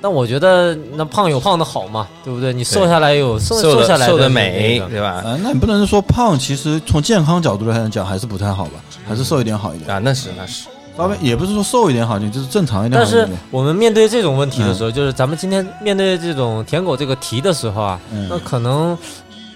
[0.05, 2.53] 但我觉得那胖有胖的好嘛，对不对？
[2.53, 5.13] 你瘦下来有瘦瘦下来的瘦的美，对吧？
[5.25, 8.73] 啊，那你不能说胖，其实从健康角度来讲还是不太好吧，
[9.07, 9.89] 还是瘦一点好一点。
[9.89, 13.27] 啊，那是那是，稍微也不是说瘦一点好一点，就是正常一点但是。
[13.49, 18.95] 我们面对这种问题的时候，就是咱们今天面对这种舔狗这个题的时候啊，嗯那可能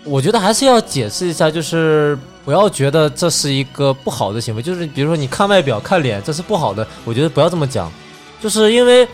[0.04, 7.92] 我觉得还是要解释一下，就是不要觉得这是一个不好的行为，就是比如说你看外表、看脸，这是不好的，我觉得不要这么讲，
[8.42, 9.08] 就是因为。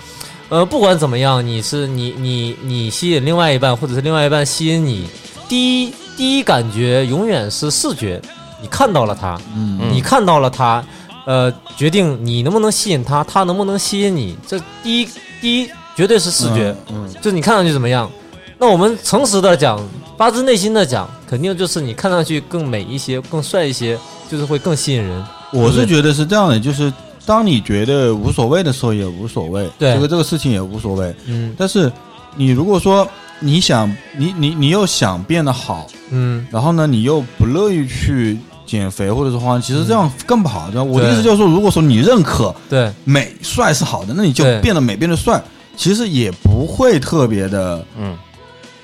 [0.50, 5.08] 呃，不管怎么样，你是你你你吸引另外一半，或者是另外一半吸引你，
[5.50, 8.22] 第一第一感觉永远是视觉，
[8.62, 10.86] 你看到了他，嗯你看到了他，
[11.26, 15.10] 呃，决定你能不能吸引他，他能不能吸引你，这第一
[15.42, 18.10] 第一绝对是视觉，嗯，就是你看上去怎么样。
[18.58, 19.82] 那我们诚实的讲，
[20.16, 23.98] 发自内心的讲，肯定就是你看上去更美一些，更帅一些，
[24.32, 25.26] 就是会更吸引人。
[25.52, 26.92] 我是觉得是这样的，就是
[27.26, 29.94] 当你觉得无所谓的时候也无所谓，对。
[29.94, 31.14] 这个这个事情也无所谓。
[31.26, 31.54] 嗯。
[31.58, 31.92] 但是
[32.36, 33.08] 你如果说
[33.40, 40.70] 你想你你你又想变得好，嗯，然后呢你又不乐意去减肥或者是花，其实这样更不好。
[40.72, 40.84] 对吧？
[40.84, 42.92] 我的意思就是说，如果说你认可对。
[43.04, 45.42] 美帅是好的，那你就对变得美变得帅，
[45.76, 48.18] 其实也不会特别的，嗯，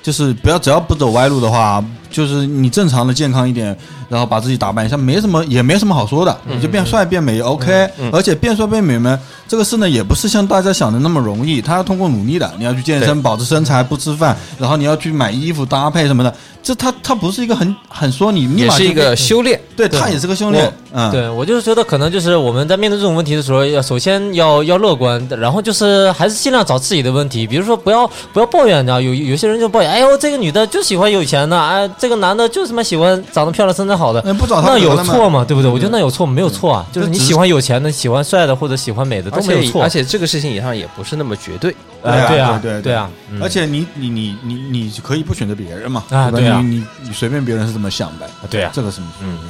[0.02, 3.76] 就是不要只要不走歪路的话，就是你正常的健康一点，
[4.12, 9.18] 然后把自己打扮一下，没什么也没什么好说的，你就变帅变美 OK，、而且变帅变美呢，
[9.48, 19.58] 这个事呢也不是像大家想的那么容易，他要通过努力的，你要去健身，保持身材，不吃饭，然后你要去买衣服搭配什么的，这他他不是一个很很说你立也是一个修炼。
[19.74, 35.44] 对，他也是个修炼，嗯，对我就是觉得可能就是我们在面对这种问题的时候，要首先要要乐观，然后就是还是尽量找自己的问题，比如说不要不要抱怨，你知道有有些人就抱怨，哎呦这个女的就喜欢有钱的，哎这个男的就他妈喜欢长得漂亮身材好的，那不找他那有错吗？
[35.46, 35.70] 对不对？
[35.70, 36.32] 我觉得那有错吗？
[36.32, 41.76] 没有错啊，就是你喜欢有钱的，喜欢帅的或者喜欢美的都没有错，而且这个事情以上也不是那么绝对。
[42.02, 49.48] 哎对啊对对对啊，嗯而且你你你你你可以不选择别人嘛，啊对啊你你你随便别人是怎么想的，对啊这个是嗯嗯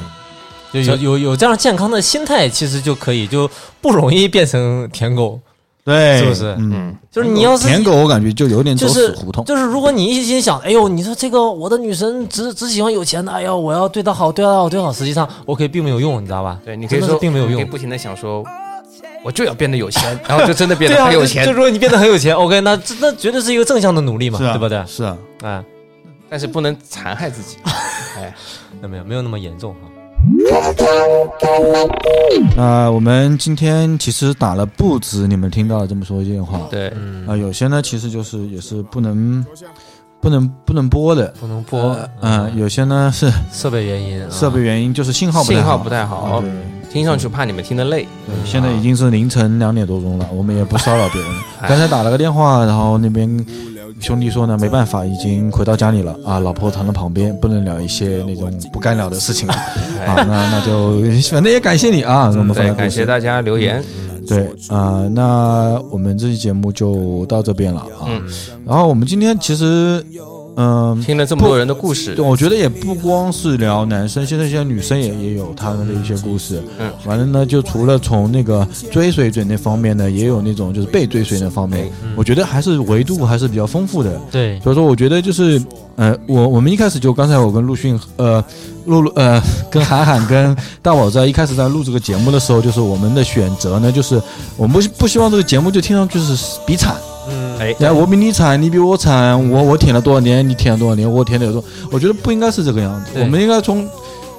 [0.72, 3.48] 就有有有这样健康的心态，其实就可以就
[3.80, 5.38] 不容易变成舔狗。
[5.84, 9.44] 对，是不是嗯，嗯，就是你要是舔狗，我感觉就有点走就是死胡同。
[9.44, 16.58] 就是如果你一心想，哎呦，你说这个我的女神只只喜欢有钱的，哎呦，我要对她好，对她好，对她好，实际上 OK 并没有用，你知道吧？
[16.64, 17.54] 对，你可以说并没有用。
[17.54, 18.44] 你可以不停的想说，
[19.24, 21.52] 我就要变得有钱，然后就真的变得很有钱就。
[21.52, 24.84] 如果你变得很有钱，OK，那这那绝对是一个正向的努力嘛，啊，对不对？
[24.86, 25.64] 是啊，哎，
[26.30, 27.56] 但是不能残害自己。
[28.16, 28.32] 哎，
[28.80, 29.80] 那没有没有那么严重哈。
[32.56, 37.26] 那我们今天其实打了不止你们听到的这么说一句话，对，嗯。
[37.26, 39.44] 啊，有些呢其实就是也是不能
[40.20, 44.28] 不能不能播的，不能播，嗯，有些呢是设备原因，啊。
[44.30, 45.62] 设备原因，就是信号不太好。
[45.62, 46.40] 信号不太好。
[46.40, 46.50] 对，
[46.92, 48.06] 听上去怕你们听得累。
[48.26, 51.30] 对，现在已经是凌晨两点多钟了，我们也不骚扰别人。
[51.60, 51.68] 哎。
[51.68, 53.28] 刚才打了个电话，然后那边
[54.00, 60.24] 兄弟说呢，没办法，已经回到家里了啊，老婆躺在旁边，不能聊一些那种不该聊的事情了啊。
[60.26, 61.00] 那那就
[61.30, 63.82] 反正也感谢你啊，我们对，感谢大家留言。
[64.28, 68.06] 对啊、那我们这期节目就到这边了啊。
[68.06, 68.22] 嗯
[68.64, 70.02] 然后我们今天其实
[70.56, 72.14] 嗯、听了这么多人的故事。
[72.14, 76.62] 对，，我觉得也不光是聊男生，现在现在女生也也有他们的一些故事。
[76.78, 84.20] 嗯，完了呢，就除了从那个追随者那方面呢，也有那种就是被追随那方面，我觉得还是维度还是比较丰富的。
[84.30, 85.62] 对，所以说，我觉得就是，
[85.96, 88.44] 呃，我我们一开始就刚才我跟陆迅，呃，
[88.84, 94.20] 陆陆呃， 跟韩寒跟大宝在一开始在录这个节目的时候，就是我们的选择呢，就是
[94.56, 96.94] 我们不不希望这个节目就听上去是比惨，
[97.28, 103.88] 嗯，哎，哎，我比你惨，你比我惨，我我舔了多少年，你舔了多少年，我舔了多少，我觉得不应该是这个样子，我们应该从。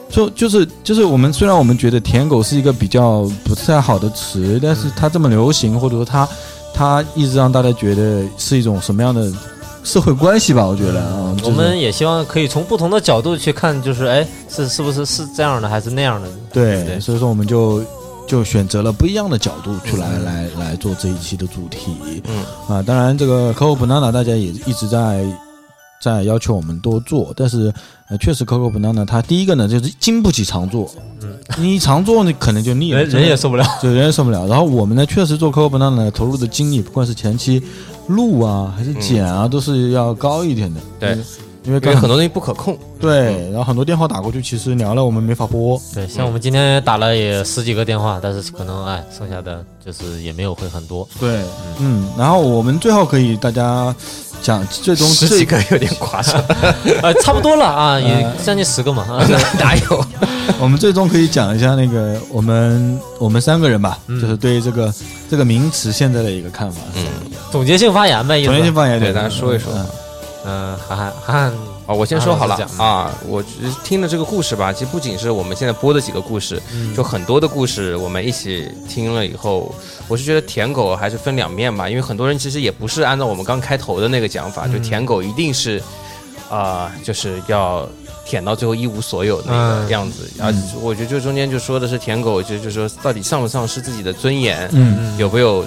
[0.10, 6.30] 就就是就是我们虽然我们觉得舔狗是一个比较不太好的词，但是它这么流行，或者说它
[6.72, 9.34] 它一直让大家觉得是一种什么样的
[9.84, 10.68] 社会关系吧？
[10.68, 16.28] 我觉得啊，就是我们也希望可以从不同的角度去看，就是哎，是是不是是这样的，还是那样的？
[16.54, 17.84] 对，对所以说我们就
[18.28, 22.22] 就选择了不一样的角度去来、来来做这一期的主题。
[22.28, 25.26] 嗯啊，当然这个 Coco Banana 大家也一直在
[26.02, 27.74] 在要求我们多做，但是
[28.10, 30.90] 呃，确实 Coco Banana 它第一个呢就是经不起常做，
[31.22, 33.66] 嗯，你常做你可能就腻了，人人也受不了。
[33.82, 34.48] 对人也受不了。
[34.48, 37.62] 然后我们呢确实做 Coco Banana 呢投入的精力，不管是前期
[38.08, 40.80] 录啊还是剪啊，都是要高一点的。
[41.00, 41.18] 对，
[41.66, 45.80] 因为很多东西不可控，对，然后很多电话打过去，其实聊了我们没法播。
[45.94, 51.08] 对，像我们今天打了也十几个电话，但是可能哎，剩下的就是也没有会很多。
[51.20, 51.42] 对，
[51.80, 53.96] 嗯，然后我们最后可以大家
[54.42, 56.44] 讲最终十几个有点夸张，
[57.02, 59.04] 呃，差不多了啊，也将近十个嘛。
[59.04, 59.26] 啊
[59.58, 60.06] 哪有？
[60.60, 64.94] 我们最终可以讲一下那个我们我们三个人吧，嗯就是对这个
[65.30, 66.82] 这个名词现在的一个看法。
[66.96, 67.06] 嗯，
[67.50, 68.74] 总结性发言呗，总结性。
[68.74, 69.72] 发言对大家说一说
[70.46, 71.54] 嗯嗯，涵涵涵涵，
[71.88, 73.44] 啊，我先说好了啊我
[73.84, 79.74] 听了这个故事吧，其实不仅是我们现在播的几个故事，嗯就很多的故事我们一起听了以后，
[80.08, 85.82] 我是觉得舔狗还是分两面吧，因为很多人其实也不是按照我们刚开头的那个讲法，就嗯舔狗一定是
[86.50, 87.88] 啊、就是要
[88.26, 95.66] 舔到最后一无所有那个嗯样子，啊，我觉得就中间就说的是舔狗，就就说到底丧不丧失自己的尊严，嗯有没有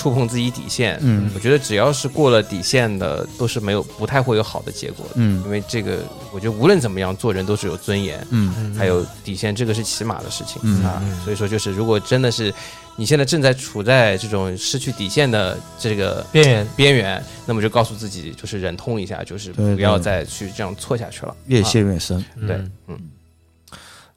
[0.00, 0.98] 触碰自己底线？
[1.02, 5.12] 嗯我觉得只要是过了底线的，都是没有不太会有好的结果的。
[5.16, 5.98] 嗯因为这个，
[6.32, 11.02] 我觉得无论怎么样，做人都是有尊严，嗯还有底线，这个是起码的事情、嗯啊。
[11.22, 12.50] 所以说，就是如果真的是
[12.96, 16.66] 你现在正在处在这种失去底线的这个边缘。
[16.74, 21.36] 边缘，那么就告诉自己，就是忍痛一下，就是不要再去这样错下去了。
[21.46, 22.24] 越陷越深。
[22.46, 22.98] 对嗯，嗯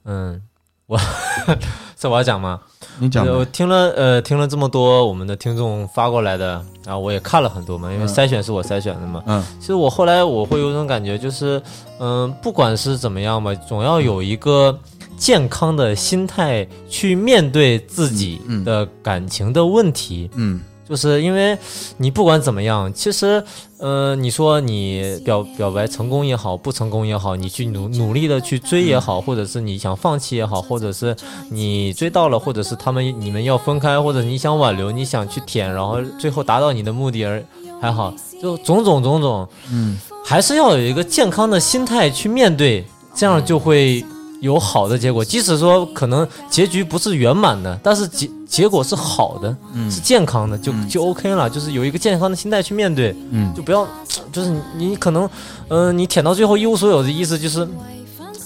[0.06, 0.42] 嗯，
[0.88, 1.00] 我
[1.98, 2.60] 这我要讲吗？
[3.00, 9.24] 你讲我听了呃听了这么多我们的听众发过来的，然后我也看了很多嘛，因为嗯筛选是我筛选的嘛。
[9.26, 11.62] 嗯其实我后来我会有一种感觉，就是
[12.00, 14.78] 嗯、不管是怎么样吧，总要有一个
[15.18, 20.30] 健康的心态去面对自己的感情的问题。
[20.36, 21.58] 嗯就是因为
[21.98, 23.44] 你不管怎么样，其实，
[23.78, 31.16] 呃，你说你表表白成功也好，不成功也好，你去努努力的去追也好，或者是你想放弃也好，或者是
[31.50, 37.44] 你追到了，或者是他们你们要分开，或者你想挽留，你想去舔，然后最后达到你的目的而
[37.82, 39.98] 还好，就种种种种，嗯。
[40.26, 44.02] 还是要有一个健康的心态去面对，这样就会
[44.44, 45.24] 有好的结果。
[45.24, 51.50] 即使说可能结局不是圆满的，但是结结果是好的，嗯是健康的，就嗯就 OK 了。
[51.50, 53.88] 就是有一个健康的心态去面对，嗯就不要，
[54.32, 55.30] 就是你你可能，
[55.70, 57.66] 呃，你舔到最后一无所有的意思就是，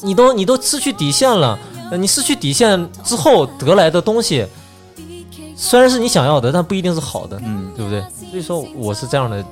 [0.03, 1.57] 你都你都失去底线了，
[1.91, 4.45] 呃你失去底线之后得来的东西，
[5.55, 8.01] 虽然是你想要的，但不一定是好的，嗯对不对？
[8.29, 9.43] 所以说我是这样的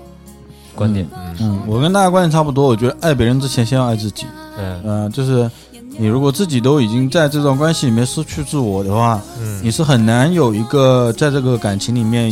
[0.76, 2.67] 观点，嗯嗯，我跟大家观点差不多。
[2.67, 4.26] 我觉得爱别人之前，先要爱自己。
[4.57, 5.49] 嗯嗯，就是
[5.97, 9.61] 你如果自己都已经在这段关系里面失去自我的话，嗯。
[9.63, 12.31] 你是很难有一个在这个感情里面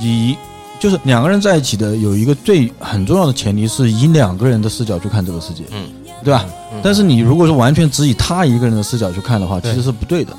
[0.00, 0.36] 以
[0.80, 5.84] 就是两个人在一起的有一个最很重要的前提是以两个人的视角去看这个世界，嗯，
[6.24, 6.44] 对吧？
[6.72, 6.80] 嗯。
[6.82, 10.32] 但是你如果是完全只以他一个人的视角去看的话，其实是不对的，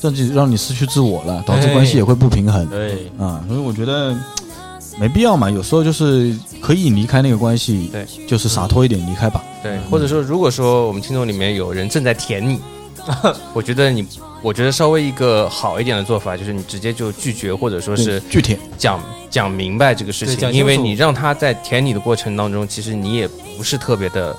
[0.00, 1.72] 这就让你失去自我了，导致哎。
[1.72, 2.64] 关系也会不平衡。
[2.66, 3.42] 对，啊。
[3.48, 4.16] 所以我觉得
[4.98, 9.42] 没必要嘛，有时候就是可以离开那个关系，对，就是洒脱一点离开吧。
[9.62, 12.58] 对，或者说，如果说我们听众里面有人正在舔你，
[13.54, 14.06] 我觉得你，
[14.42, 19.00] 我觉得稍微一个好一点的做法就是你直接就拒绝，或者说是拒舔，讲
[19.30, 24.36] 讲明白这个事情，因为你让他在舔你的过程当中，其实你也不是特别的，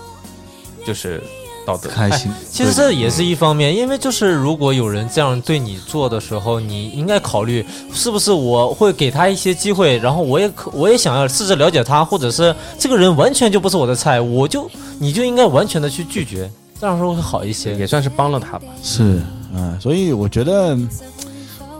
[0.86, 1.24] 就是
[1.70, 1.90] 道德。
[1.90, 2.32] 开心。
[2.52, 7.64] 其实这也是一方面，因为就是如果有人这样对你做的时候，你应该考虑
[7.94, 14.68] 是不是我会给他一些机会，然后我也可我也想要试着了解他，或者是这个人完全就不是我的菜，我就
[14.98, 16.50] 你就应该完全的去拒绝，
[16.82, 17.76] 这样说会好一些。
[17.76, 18.66] 也算是帮了他吧。
[18.82, 19.22] 是，
[19.56, 20.78] 啊、所以我觉得，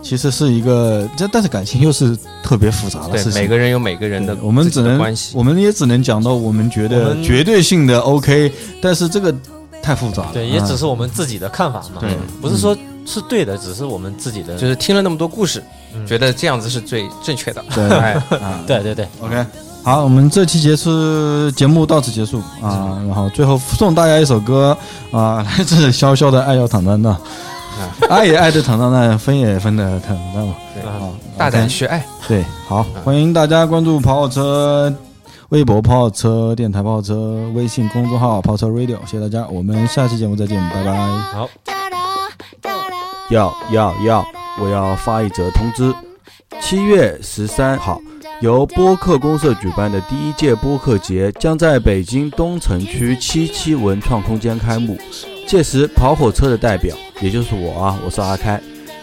[0.02, 3.42] 其实是一个这，但是感情又是特别复杂的事，情。
[3.42, 9.34] 每个人有每个人的我们只能的关系，我们也只能讲到我们觉得绝对性的 OK，但是这个
[9.82, 10.30] 太复杂了。
[10.32, 12.10] 对，也啊只是我们自己的看法嘛，对。
[12.40, 12.76] 不是说
[13.06, 15.62] 是对的，只是我们自己的，就是听了那么多故事，
[15.94, 16.06] 嗯。
[16.06, 17.64] 觉得这样子是最正确的。
[17.74, 17.88] 对。
[17.98, 19.46] 哎，啊 对对对，OK，
[19.82, 24.76] 好，我们这期结束节目到此结束啊，然后最后送大家一首歌
[25.10, 27.16] 啊，来自潇潇的《爱要坦荡荡》，
[28.08, 30.54] 爱也爱的坦荡荡，分也分的坦荡荡。
[30.74, 30.82] 对。
[30.82, 31.08] 啊，
[31.38, 34.94] 大胆去爱，对，好，欢迎大家关注跑跑车。
[35.50, 40.92] 微博跑跑车电台跑跑车，微信公众号泡车 radio，谢谢大家，我们下期节目再见，拜拜。
[41.32, 41.50] 好。
[43.30, 44.24] 要要要！
[44.60, 45.92] 我要发一则通知：
[46.60, 48.00] 七月十三号，
[48.40, 54.96] 由播客公社举办的第一届播客节将在北京东城区七七文创空间开幕。
[55.48, 58.60] 届时，跑火车的代表，也就是我啊，我是阿开，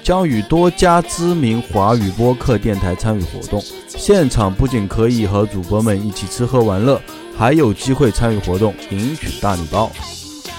[0.07, 3.61] 将与多家知名华语播客电台参与活动。
[3.89, 7.01] 现场不仅可以和主播们一起吃喝玩乐，
[7.38, 9.91] 还有机会参与活动，领取大礼包。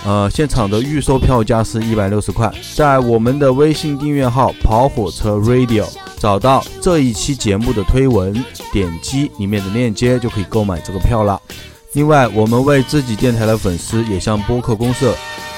[0.05, 5.87] 呃，现场的预售票价是一百六十块，在我们的微信订阅号“跑火车 Radio”
[6.19, 11.41] 找到这一期节目的推文，点击里面的链接就可以购买这个票了。
[11.95, 15.15] 另外，我们为自己电台的粉丝也向播客公社，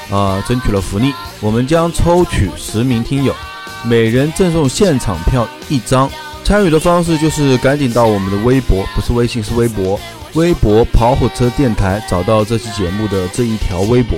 [0.09, 1.11] 呃，争取了福利，
[1.41, 3.35] 我们将抽取十名听友，
[3.83, 6.09] 每人赠送现场票一张。
[6.43, 9.99] 参与的方式就是赶紧到我们的微博，不是微信，是微博。
[10.33, 14.17] 微博跑火车电台找到这期节目的这一条微博，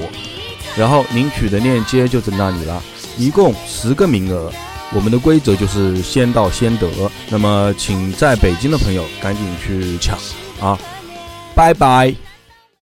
[0.77, 2.81] 然后领取的链接就在那里了，
[3.18, 4.52] 一共十个名额。
[4.94, 6.88] 我们的规则就是先到先得，
[7.30, 10.18] 那么请在北京的朋友赶紧去抢
[10.60, 10.77] 啊！
[11.56, 12.23] 拜拜。